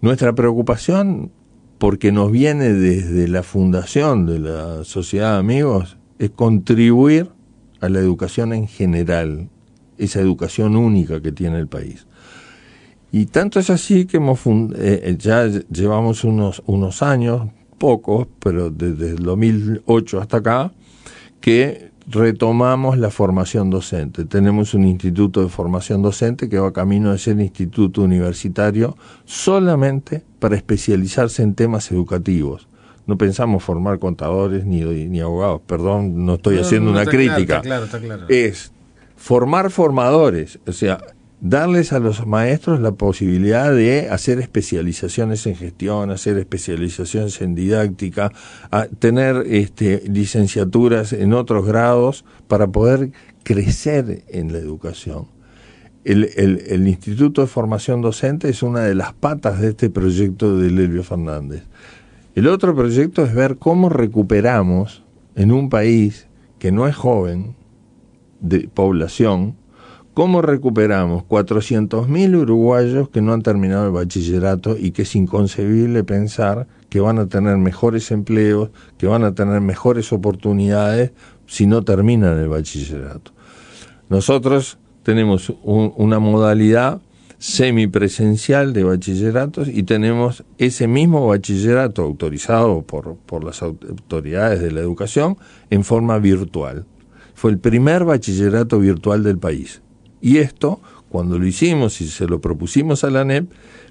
Nuestra 0.00 0.34
preocupación, 0.34 1.30
porque 1.78 2.10
nos 2.10 2.30
viene 2.32 2.72
desde 2.72 3.28
la 3.28 3.42
fundación 3.42 4.26
de 4.26 4.38
la 4.38 4.84
Sociedad 4.84 5.34
de 5.34 5.38
Amigos, 5.38 5.98
es 6.18 6.30
contribuir 6.30 7.30
a 7.80 7.88
la 7.88 8.00
educación 8.00 8.52
en 8.52 8.66
general, 8.66 9.50
esa 9.98 10.20
educación 10.20 10.76
única 10.76 11.20
que 11.20 11.32
tiene 11.32 11.58
el 11.58 11.68
país. 11.68 12.06
Y 13.12 13.26
tanto 13.26 13.60
es 13.60 13.70
así 13.70 14.06
que 14.06 14.16
hemos 14.16 14.44
eh, 14.46 14.72
eh, 14.76 15.16
ya 15.18 15.46
llevamos 15.46 16.24
unos, 16.24 16.62
unos 16.66 17.00
años, 17.00 17.48
pocos, 17.78 18.26
pero 18.40 18.70
desde 18.70 19.10
el 19.10 19.22
2008 19.22 20.20
hasta 20.20 20.38
acá, 20.38 20.72
que 21.40 21.90
retomamos 22.06 22.98
la 22.98 23.10
formación 23.10 23.70
docente. 23.70 24.24
Tenemos 24.24 24.74
un 24.74 24.84
instituto 24.84 25.42
de 25.42 25.48
formación 25.48 26.02
docente 26.02 26.48
que 26.48 26.58
va 26.58 26.72
camino 26.72 27.12
de 27.12 27.18
ser 27.18 27.38
instituto 27.40 28.02
universitario 28.02 28.96
solamente 29.24 30.22
para 30.38 30.56
especializarse 30.56 31.42
en 31.42 31.54
temas 31.54 31.90
educativos. 31.90 32.68
No 33.06 33.18
pensamos 33.18 33.62
formar 33.62 33.98
contadores 33.98 34.64
ni, 34.64 34.80
ni 34.82 35.20
abogados, 35.20 35.60
perdón, 35.66 36.24
no 36.24 36.34
estoy 36.34 36.58
haciendo 36.58 36.90
una 36.90 37.04
crítica. 37.04 37.60
claro, 37.60 37.84
está 37.84 38.00
claro. 38.00 38.26
Es 38.28 38.72
formar 39.24 39.70
formadores, 39.70 40.58
o 40.66 40.72
sea, 40.72 40.98
darles 41.40 41.94
a 41.94 41.98
los 41.98 42.26
maestros 42.26 42.78
la 42.80 42.92
posibilidad 42.92 43.72
de 43.72 44.10
hacer 44.10 44.38
especializaciones 44.38 45.46
en 45.46 45.56
gestión, 45.56 46.10
hacer 46.10 46.36
especializaciones 46.36 47.40
en 47.40 47.54
didáctica, 47.54 48.30
tener 48.98 49.46
este, 49.46 50.02
licenciaturas 50.10 51.14
en 51.14 51.32
otros 51.32 51.64
grados 51.64 52.26
para 52.48 52.66
poder 52.66 53.12
crecer 53.44 54.24
en 54.28 54.52
la 54.52 54.58
educación. 54.58 55.28
el, 56.04 56.24
el, 56.36 56.86
Instituto 56.86 57.40
de 57.40 57.46
Formación 57.46 58.02
Docente 58.02 58.50
es 58.50 58.62
una 58.62 58.80
de 58.80 58.94
las 58.94 59.14
patas 59.14 59.58
de 59.58 59.70
este 59.70 59.88
proyecto 59.88 60.58
de 60.58 60.70
Lelvio 60.70 61.02
Fernández. 61.02 61.62
El 62.34 62.46
otro 62.46 62.76
proyecto 62.76 63.24
es 63.24 63.32
ver 63.34 63.56
cómo 63.56 63.88
recuperamos 63.88 65.02
en 65.34 65.50
un 65.50 65.70
país 65.70 66.26
que 66.58 66.72
no 66.72 66.86
es 66.86 66.94
joven, 66.94 67.56
de 68.44 68.68
población, 68.68 69.56
cómo 70.12 70.42
recuperamos 70.42 71.24
400.000 71.24 72.36
uruguayos 72.36 73.08
que 73.08 73.22
no 73.22 73.32
han 73.32 73.42
terminado 73.42 73.86
el 73.86 73.92
bachillerato 73.92 74.76
y 74.78 74.92
que 74.92 75.02
es 75.02 75.16
inconcebible 75.16 76.04
pensar 76.04 76.68
que 76.90 77.00
van 77.00 77.18
a 77.18 77.26
tener 77.26 77.56
mejores 77.56 78.10
empleos, 78.10 78.70
que 78.98 79.06
van 79.06 79.24
a 79.24 79.34
tener 79.34 79.60
mejores 79.60 80.12
oportunidades 80.12 81.12
si 81.46 81.66
no 81.66 81.82
terminan 81.82 82.38
el 82.38 82.48
bachillerato. 82.48 83.32
Nosotros 84.10 84.78
tenemos 85.02 85.52
una 85.64 86.18
modalidad 86.18 87.00
semipresencial 87.38 88.72
de 88.72 88.84
bachilleratos 88.84 89.68
y 89.68 89.82
tenemos 89.82 90.44
ese 90.58 90.86
mismo 90.86 91.26
bachillerato 91.26 92.02
autorizado 92.02 92.82
por, 92.82 93.16
por 93.16 93.42
las 93.42 93.62
autoridades 93.62 94.60
de 94.60 94.70
la 94.70 94.80
educación 94.80 95.36
en 95.70 95.82
forma 95.82 96.18
virtual. 96.18 96.86
Fue 97.34 97.50
el 97.50 97.58
primer 97.58 98.04
bachillerato 98.04 98.78
virtual 98.78 99.22
del 99.22 99.38
país. 99.38 99.82
Y 100.20 100.38
esto, 100.38 100.80
cuando 101.08 101.38
lo 101.38 101.46
hicimos 101.46 102.00
y 102.00 102.08
se 102.08 102.26
lo 102.26 102.40
propusimos 102.40 103.04
a 103.04 103.10
la 103.10 103.24
NEP, 103.24 103.50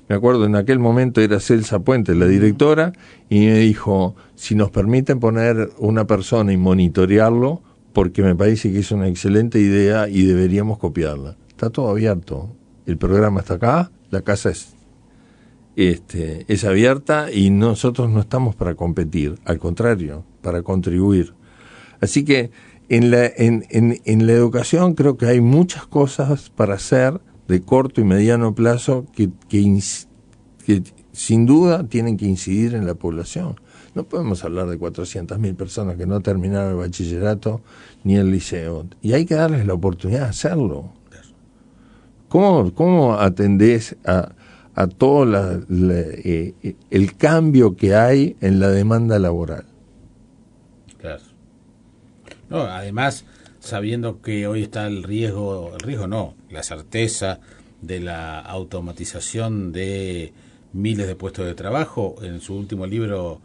me 0.09 0.15
acuerdo 0.15 0.45
en 0.45 0.55
aquel 0.55 0.79
momento 0.79 1.21
era 1.21 1.39
Celsa 1.39 1.79
Puente 1.79 2.13
la 2.13 2.25
directora 2.25 2.93
y 3.29 3.45
me 3.45 3.59
dijo, 3.59 4.15
si 4.35 4.55
nos 4.55 4.69
permiten 4.69 5.19
poner 5.19 5.69
una 5.77 6.05
persona 6.05 6.51
y 6.51 6.57
monitorearlo, 6.57 7.61
porque 7.93 8.21
me 8.21 8.35
parece 8.35 8.71
que 8.71 8.79
es 8.79 8.91
una 8.91 9.07
excelente 9.07 9.59
idea 9.59 10.09
y 10.09 10.23
deberíamos 10.23 10.79
copiarla. 10.79 11.37
Está 11.47 11.69
todo 11.69 11.89
abierto. 11.89 12.49
El 12.85 12.97
programa 12.97 13.39
está 13.39 13.53
acá, 13.53 13.91
la 14.09 14.21
casa 14.21 14.49
es, 14.49 14.73
este, 15.77 16.45
es 16.47 16.65
abierta 16.65 17.31
y 17.31 17.49
nosotros 17.49 18.09
no 18.09 18.19
estamos 18.19 18.55
para 18.55 18.75
competir, 18.75 19.35
al 19.45 19.59
contrario, 19.59 20.25
para 20.41 20.63
contribuir. 20.63 21.33
Así 22.01 22.25
que 22.25 22.51
en 22.95 23.09
la, 23.09 23.25
en, 23.25 23.65
en, 23.71 24.27
la 24.27 24.33
educación 24.33 24.93
creo 24.93 25.17
que 25.17 25.25
hay 25.25 25.41
muchas 25.41 25.87
cosas 25.87 26.51
para 26.51 26.75
hacer 26.75 27.19
de 27.47 27.59
corto 27.63 28.01
y 28.01 28.03
mediano 28.03 28.53
plazo 28.53 29.07
que, 29.15 29.31
que, 29.49 29.81
sin 31.11 31.47
duda 31.47 31.87
tienen 31.87 32.17
que 32.17 32.25
incidir 32.25 32.75
en 32.75 32.85
la 32.85 32.93
población. 32.93 33.59
No 33.95 34.03
podemos 34.03 34.43
hablar 34.43 34.67
de 34.67 34.79
400.000 34.79 35.55
personas 35.55 35.97
que 35.97 36.05
no 36.05 36.21
terminaron 36.21 36.69
el 36.69 36.75
bachillerato 36.75 37.61
ni 38.03 38.15
el 38.15 38.29
liceo. 38.29 38.85
Y 39.01 39.13
hay 39.13 39.25
que 39.25 39.33
darles 39.33 39.65
la 39.65 39.73
oportunidad 39.73 40.21
de 40.21 40.29
hacerlo. 40.29 40.93
¿Cómo, 42.29 42.75
cómo 42.75 43.15
atendés 43.15 43.95
a, 44.05 44.33
a 44.75 44.85
todo 44.87 45.25
eh, 45.71 46.75
el 46.91 47.17
cambio 47.17 47.75
que 47.75 47.95
hay 47.95 48.35
en 48.39 48.59
la 48.59 48.69
demanda 48.69 49.17
laboral? 49.17 49.65
No, 52.53 52.65
además, 52.65 53.25
sabiendo 53.59 54.21
que 54.21 54.45
hoy 54.45 54.61
está 54.61 54.85
el 54.85 55.01
riesgo, 55.01 55.71
el 55.73 55.79
riesgo 55.79 56.05
no, 56.05 56.35
la 56.51 56.61
certeza 56.61 57.39
de 57.81 57.99
la 57.99 58.39
automatización 58.39 59.71
de 59.71 60.33
miles 60.71 61.07
de 61.07 61.15
puestos 61.15 61.47
de 61.47 61.55
trabajo, 61.55 62.15
en 62.21 62.41
su 62.41 62.55
último 62.55 62.85
libro 62.85 63.41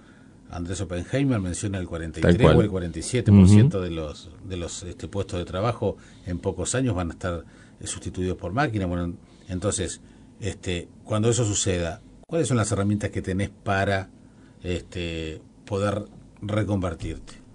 Andrés 0.50 0.82
Oppenheimer 0.82 1.40
menciona 1.40 1.78
el 1.78 1.88
43 1.88 2.54
o 2.54 2.60
el 2.60 2.70
47% 2.70 3.80
de 3.80 3.90
los 3.90 4.30
de 4.46 4.56
los 4.58 4.82
este, 4.82 5.08
puestos 5.08 5.38
de 5.38 5.46
trabajo 5.46 5.96
en 6.26 6.38
pocos 6.38 6.74
años 6.74 6.94
van 6.94 7.08
a 7.08 7.14
estar 7.14 7.44
eh, 7.80 7.86
sustituidos 7.86 8.36
por 8.36 8.52
máquinas. 8.52 8.88
Bueno, 8.88 9.14
entonces, 9.48 10.02
este, 10.38 10.86
cuando 11.04 11.30
eso 11.30 11.46
suceda, 11.46 12.02
¿cuáles 12.26 12.46
son 12.46 12.58
las 12.58 12.70
herramientas 12.72 13.08
que 13.08 13.22
tenés 13.22 13.48
para 13.48 14.10
este, 14.62 15.40
poder 15.64 16.04
reconvertirte? 16.42 17.47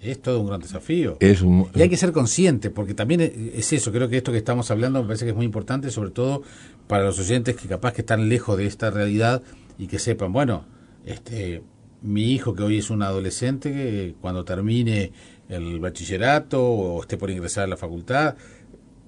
Es 0.00 0.20
todo 0.20 0.40
un 0.40 0.46
gran 0.46 0.60
desafío. 0.60 1.16
Es 1.20 1.42
y 1.42 1.82
hay 1.82 1.88
que 1.88 1.96
ser 1.96 2.12
consciente, 2.12 2.70
porque 2.70 2.94
también 2.94 3.20
es 3.20 3.72
eso, 3.72 3.92
creo 3.92 4.08
que 4.08 4.18
esto 4.18 4.30
que 4.30 4.38
estamos 4.38 4.70
hablando 4.70 5.00
me 5.00 5.06
parece 5.06 5.24
que 5.24 5.30
es 5.30 5.36
muy 5.36 5.46
importante, 5.46 5.90
sobre 5.90 6.10
todo 6.10 6.42
para 6.86 7.04
los 7.04 7.18
oyentes 7.18 7.56
que 7.56 7.66
capaz 7.66 7.92
que 7.92 8.02
están 8.02 8.28
lejos 8.28 8.56
de 8.58 8.66
esta 8.66 8.90
realidad 8.90 9.42
y 9.78 9.86
que 9.86 9.98
sepan, 9.98 10.32
bueno, 10.32 10.64
este, 11.04 11.62
mi 12.02 12.32
hijo 12.32 12.54
que 12.54 12.62
hoy 12.62 12.78
es 12.78 12.90
un 12.90 13.02
adolescente, 13.02 13.72
que 13.72 14.14
cuando 14.20 14.44
termine 14.44 15.12
el 15.48 15.80
bachillerato 15.80 16.62
o 16.62 17.00
esté 17.00 17.16
por 17.16 17.30
ingresar 17.30 17.64
a 17.64 17.68
la 17.68 17.76
facultad, 17.76 18.36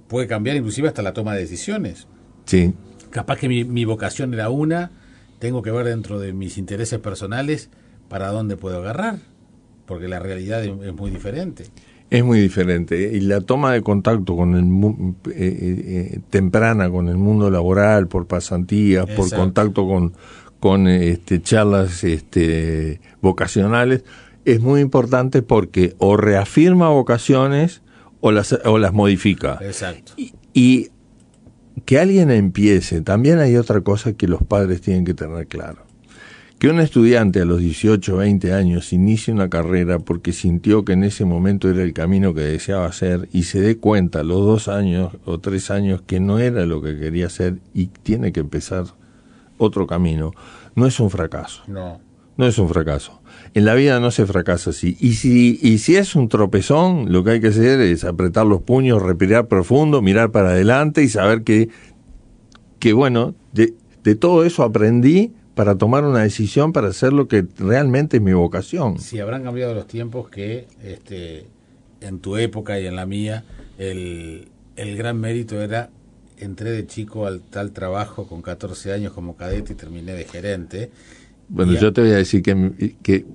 puede 0.09 0.27
cambiar 0.27 0.57
inclusive 0.57 0.89
hasta 0.89 1.03
la 1.03 1.13
toma 1.13 1.35
de 1.35 1.41
decisiones. 1.41 2.07
Sí. 2.45 2.75
Capaz 3.11 3.39
que 3.39 3.49
mi, 3.49 3.65
mi 3.65 3.85
vocación 3.85 4.35
era 4.35 4.49
una, 4.49 4.91
tengo 5.39 5.63
que 5.63 5.71
ver 5.71 5.87
dentro 5.87 6.19
de 6.19 6.33
mis 6.33 6.59
intereses 6.59 6.99
personales 6.99 7.71
para 8.09 8.29
dónde 8.29 8.57
puedo 8.57 8.79
agarrar, 8.79 9.19
porque 9.89 10.07
la 10.07 10.21
realidad 10.21 10.63
es, 10.63 10.95
muy 10.95 11.11
diferente. 11.11 11.65
Es 12.11 12.23
muy 12.23 12.39
diferente. 12.39 13.11
Y 13.15 13.21
la 13.21 13.41
toma 13.41 13.73
de 13.73 13.83
contacto 13.83 14.37
con 14.37 14.55
el 14.55 14.65
eh, 14.65 15.35
eh, 15.35 15.85
eh, 16.15 16.21
temprana 16.31 16.91
con 16.91 17.09
el 17.09 17.17
mundo 17.17 17.51
laboral, 17.51 18.07
por 18.07 18.27
pasantías, 18.27 19.07
por 19.07 19.35
contacto 19.35 19.89
con, 19.89 20.13
con 20.61 20.87
este, 20.87 21.43
charlas 21.43 22.05
este, 22.05 23.01
vocacionales, 23.23 24.05
es 24.45 24.61
muy 24.61 24.81
importante 24.81 25.43
porque 25.43 25.95
o 25.99 26.17
reafirma 26.17 26.91
vocaciones 26.91 27.83
o 28.21 28.31
las, 28.31 28.53
o 28.65 28.79
las 28.79 28.93
modifica. 28.93 29.59
Exacto. 29.63 30.13
Y, 30.53 30.91
que 31.85 31.99
alguien 31.99 32.31
empiece, 32.31 33.01
también 33.01 33.39
hay 33.39 33.57
otra 33.57 33.81
cosa 33.81 34.13
que 34.13 34.27
los 34.27 34.43
padres 34.43 34.81
tienen 34.81 35.05
que 35.05 35.15
tener 35.15 35.47
claro. 35.47 35.88
Que 36.59 36.69
un 36.69 36.81
estudiante 36.81 37.41
a 37.41 37.45
los 37.45 37.61
18 37.61 38.15
o 38.15 38.17
20 38.19 38.53
años 38.53 38.93
inicie 38.93 39.33
una 39.33 39.49
carrera 39.49 40.01
porque 40.01 40.33
sintió 40.33 40.85
que 40.85 40.95
en 40.95 41.05
ese 41.05 41.25
momento 41.25 41.71
era 41.71 41.85
el 41.85 41.93
camino 41.93 42.35
que 42.35 42.41
deseaba 42.41 42.87
hacer 42.87 43.29
y 43.33 43.45
se 43.45 43.61
dé 43.61 43.77
cuenta 43.77 44.21
a 44.21 44.25
los 44.25 44.45
dos 44.45 44.67
años 44.67 45.13
o 45.25 45.39
tres 45.39 45.71
años 45.71 46.03
que 46.05 46.19
no 46.19 46.41
era 46.41 46.67
lo 46.67 46.83
que 46.83 46.99
quería 46.99 47.27
hacer 47.27 47.59
y 47.75 47.87
tiene 47.87 48.33
que 48.33 48.41
empezar 48.41 48.87
otro 49.57 49.87
camino, 49.87 50.33
no 50.75 50.87
es 50.87 50.99
un 50.99 51.11
fracaso. 51.11 51.63
No. 51.69 52.01
No 52.37 52.47
es 52.47 52.59
un 52.59 52.69
fracaso. 52.69 53.21
En 53.55 53.65
la 53.65 53.75
vida 53.75 54.01
no 54.01 54.11
se 54.11 54.27
fracasa 54.27 54.71
así. 54.71 54.97
Y 55.01 55.15
si, 55.15 55.59
y 55.63 55.79
si 55.79 55.97
es 55.97 56.17
un 56.17 56.29
tropezón, 56.29 57.13
lo 57.13 57.23
que 57.23 57.33
hay 57.33 57.41
que 57.41 57.49
hacer 57.49 57.81
es 57.81 58.05
apretar 58.05 58.47
los 58.47 58.63
puños, 58.63 59.03
respirar 59.03 59.47
profundo, 59.47 60.03
mirar 60.03 60.31
para 60.31 60.51
adelante 60.51 61.03
y 61.05 61.09
saber 61.09 61.43
que, 61.43 61.69
que 62.79 62.93
bueno, 62.93 63.35
de, 63.53 63.75
de 64.03 64.15
todo 64.17 64.45
eso 64.45 64.63
aprendí 64.65 65.33
para 65.59 65.77
tomar 65.77 66.05
una 66.05 66.21
decisión 66.21 66.73
para 66.73 66.87
hacer 66.87 67.13
lo 67.13 67.27
que 67.27 67.45
realmente 67.59 68.19
es 68.19 68.23
mi 68.23 68.33
vocación. 68.33 69.01
Si 69.01 69.19
habrán 69.19 69.43
cambiado 69.43 69.75
los 69.75 69.89
tiempos 69.89 70.31
que 70.31 70.69
este, 70.85 71.47
en 72.01 72.21
tu 72.21 72.37
época 72.37 72.79
y 72.79 72.87
en 72.87 72.95
la 72.95 73.07
mía 73.07 73.43
el, 73.77 74.47
el 74.77 74.97
gran 74.97 75.19
mérito 75.19 75.61
era 75.61 75.91
entré 76.37 76.71
de 76.71 76.87
chico 76.87 77.27
al 77.27 77.41
tal 77.41 77.73
trabajo 77.73 78.29
con 78.29 78.41
14 78.41 78.93
años 78.93 79.13
como 79.13 79.35
cadete 79.35 79.73
y 79.73 79.75
terminé 79.75 80.13
de 80.13 80.27
gerente. 80.27 80.93
Bueno, 81.49 81.73
yo 81.73 81.93
te 81.93 82.03
voy 82.03 82.13
a 82.13 82.19
decir 82.19 82.41
que, 82.41 82.95
que 83.03 83.27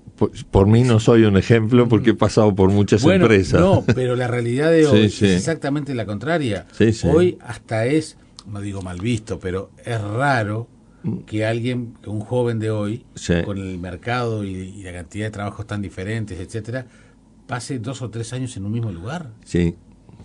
por, 0.49 0.65
mí 0.65 0.83
no 0.83 1.01
soy 1.01 1.25
un 1.25 1.35
ejemplo 1.35 1.89
porque 1.89 2.11
he 2.11 2.15
pasado 2.15 2.55
por 2.55 2.69
muchas 2.69 3.03
empresas. 3.03 3.59
No, 3.59 3.83
pero 3.93 4.15
la 4.15 4.29
realidad 4.29 4.71
de 4.71 4.87
hoy 4.87 5.07
es 5.07 5.21
exactamente 5.21 5.93
la 5.93 6.05
contraria. 6.05 6.67
hoy 7.03 7.37
hasta 7.41 7.85
es, 7.85 8.15
no 8.47 8.61
digo 8.61 8.81
mal 8.81 9.01
visto, 9.01 9.41
pero 9.41 9.71
es 9.83 9.99
raro 9.99 10.69
que 11.25 11.45
alguien, 11.45 11.95
que 12.01 12.09
un 12.09 12.21
joven 12.21 12.59
de 12.59 12.71
hoy, 12.71 13.05
con 13.45 13.57
el 13.57 13.77
mercado 13.79 14.43
y, 14.43 14.49
y, 14.49 14.83
la 14.83 14.93
cantidad 14.93 15.25
de 15.25 15.31
trabajos 15.31 15.67
tan 15.67 15.81
diferentes, 15.81 16.39
etcétera, 16.39 16.87
pase 17.47 17.79
dos 17.79 18.01
o 18.01 18.09
tres 18.09 18.33
años 18.33 18.55
en 18.57 18.65
un 18.65 18.71
mismo 18.71 18.91
lugar. 18.91 19.31
Sí. 19.43 19.75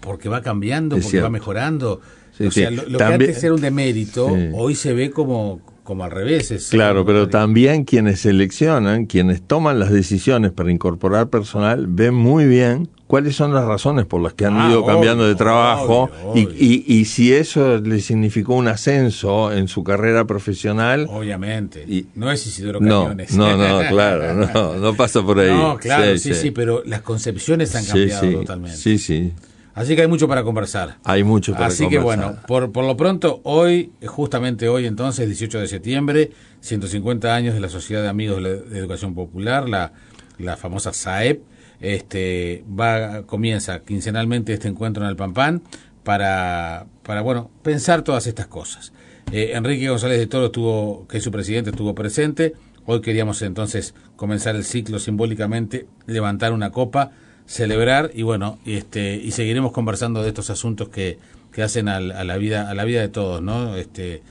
Porque 0.00 0.28
va 0.28 0.42
cambiando, 0.42 0.98
porque 0.98 1.20
va 1.20 1.30
mejorando. 1.30 2.00
O 2.40 2.50
sea, 2.50 2.70
lo, 2.70 2.98
que 2.98 3.04
antes 3.04 3.42
era 3.42 3.52
un 3.52 3.60
demérito, 3.60 4.28
hoy 4.54 4.74
se 4.74 4.92
ve 4.92 5.10
como, 5.10 5.60
como 5.88 6.04
al 6.04 6.10
revés. 6.10 6.68
claro, 6.70 7.06
pero 7.06 7.30
también 7.30 7.84
quienes 7.84 8.20
seleccionan, 8.20 9.06
quienes 9.06 9.40
toman 9.40 9.78
las 9.78 9.90
decisiones 9.90 10.52
para 10.52 10.70
incorporar 10.70 11.30
personal, 11.30 11.86
ven 11.88 12.12
muy 12.12 12.44
bien 12.44 12.90
cuáles 13.06 13.36
son 13.36 13.54
las 13.54 13.64
razones 13.64 14.04
por 14.04 14.20
las 14.20 14.34
que 14.34 14.44
han 14.44 14.58
ah, 14.58 14.68
ido 14.68 14.84
cambiando 14.84 15.26
de 15.26 15.34
trabajo 15.34 16.10
Y, 16.34 16.84
y, 16.86 17.06
si 17.06 17.32
eso 17.32 17.78
le 17.78 18.00
significó 18.00 18.54
un 18.54 18.68
ascenso 18.68 19.50
en 19.50 19.66
su 19.66 19.82
carrera 19.82 20.26
profesional. 20.26 21.06
Obviamente. 21.10 21.84
Y, 21.88 22.04
no 22.16 22.30
es 22.30 22.46
Isidoro 22.46 22.80
Cañones. 22.80 23.34
No, 23.34 23.56
no, 23.56 23.80
claro, 23.88 24.34
no, 24.34 24.76
no 24.76 24.94
pasa 24.94 25.22
por 25.22 25.38
ahí. 25.40 25.48
No, 25.48 25.78
claro, 25.78 26.18
sí, 26.18 26.34
sí, 26.34 26.50
pero 26.50 26.82
las 26.84 27.00
concepciones 27.00 27.74
han 27.74 27.86
cambiado 27.86 28.30
totalmente. 28.40 28.76
Sí, 28.76 28.98
sí. 28.98 29.32
Así 29.78 29.94
que 29.94 30.02
hay 30.02 30.08
mucho 30.08 30.26
para 30.26 30.42
conversar. 30.42 30.96
Hay 31.04 31.22
mucho 31.22 31.52
para 31.52 31.66
Así 31.66 31.88
que 31.88 32.00
bueno, 32.00 32.34
por, 32.48 32.72
por 32.72 32.84
lo 32.84 32.96
pronto, 32.96 33.40
hoy, 33.44 33.92
justamente 34.04 34.68
hoy 34.68 34.86
entonces, 34.86 35.28
18 35.28 35.60
de 35.60 35.68
septiembre, 35.68 36.30
150 36.62 37.32
años 37.32 37.54
de 37.54 37.60
la 37.60 37.68
Sociedad 37.68 38.02
de 38.02 38.08
Amigos 38.08 38.42
de, 38.42 38.76
Educación 38.76 39.14
Popular, 39.14 39.68
la, 39.68 39.92
la 40.38 40.56
famosa 40.56 40.92
SAEP, 40.92 41.42
este, 41.78 42.64
va, 42.68 43.22
comienza 43.22 43.78
quincenalmente 43.84 44.52
este 44.52 44.66
encuentro 44.66 45.04
en 45.04 45.10
el 45.10 45.14
Pampán 45.14 45.62
para, 46.02 46.86
para 47.04 47.20
bueno, 47.20 47.48
pensar 47.62 48.02
todas 48.02 48.26
estas 48.26 48.48
cosas. 48.48 48.92
Eh, 49.30 49.52
Enrique 49.54 49.88
González 49.88 50.18
de 50.18 50.26
Toro 50.26 50.46
estuvo, 50.46 51.06
que 51.06 51.18
es 51.18 51.22
su 51.22 51.30
presidente, 51.30 51.70
estuvo 51.70 51.94
presente. 51.94 52.54
Hoy 52.84 53.00
queríamos 53.00 53.42
entonces 53.42 53.94
comenzar 54.16 54.56
el 54.56 54.64
ciclo 54.64 54.98
simbólicamente, 54.98 55.86
levantar 56.06 56.52
una 56.52 56.72
copa, 56.72 57.12
celebrar 57.48 58.10
y 58.14 58.22
bueno, 58.22 58.58
este, 58.66 59.16
y 59.16 59.32
seguiremos 59.32 59.72
conversando 59.72 60.22
de 60.22 60.28
estos 60.28 60.50
asuntos 60.50 60.90
que, 60.90 61.18
que 61.50 61.62
hacen 61.62 61.88
a, 61.88 61.98
la 61.98 62.36
vida, 62.36 62.70
a 62.70 62.74
la 62.74 62.84
vida 62.84 63.00
de 63.00 63.08
todos, 63.08 63.42
¿no? 63.42 63.74
Este, 63.74 64.22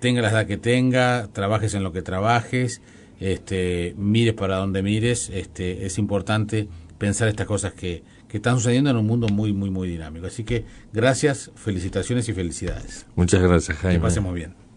tenga 0.00 0.20
la 0.20 0.30
edad 0.30 0.46
que 0.46 0.56
tenga, 0.56 1.28
trabajes 1.32 1.74
en 1.74 1.84
lo 1.84 1.92
que 1.92 2.02
trabajes, 2.02 2.82
este, 3.20 3.94
mires 3.96 4.34
para 4.34 4.56
donde 4.56 4.82
mires, 4.82 5.30
este, 5.32 5.86
es 5.86 5.98
importante 5.98 6.68
pensar 6.98 7.28
estas 7.28 7.46
cosas 7.46 7.72
que, 7.74 8.02
que 8.26 8.38
están 8.38 8.56
sucediendo 8.56 8.90
en 8.90 8.96
un 8.96 9.06
mundo 9.06 9.28
muy, 9.28 9.52
muy, 9.52 9.70
muy 9.70 9.88
dinámico. 9.88 10.26
Así 10.26 10.42
que 10.42 10.64
gracias, 10.92 11.52
felicitaciones 11.54 12.28
y 12.28 12.32
felicidades. 12.32 13.06
Muchas 13.14 13.40
gracias, 13.40 13.78
Jaime. 13.78 13.98
Que 13.98 14.02
pasemos 14.02 14.34
bien. 14.34 14.67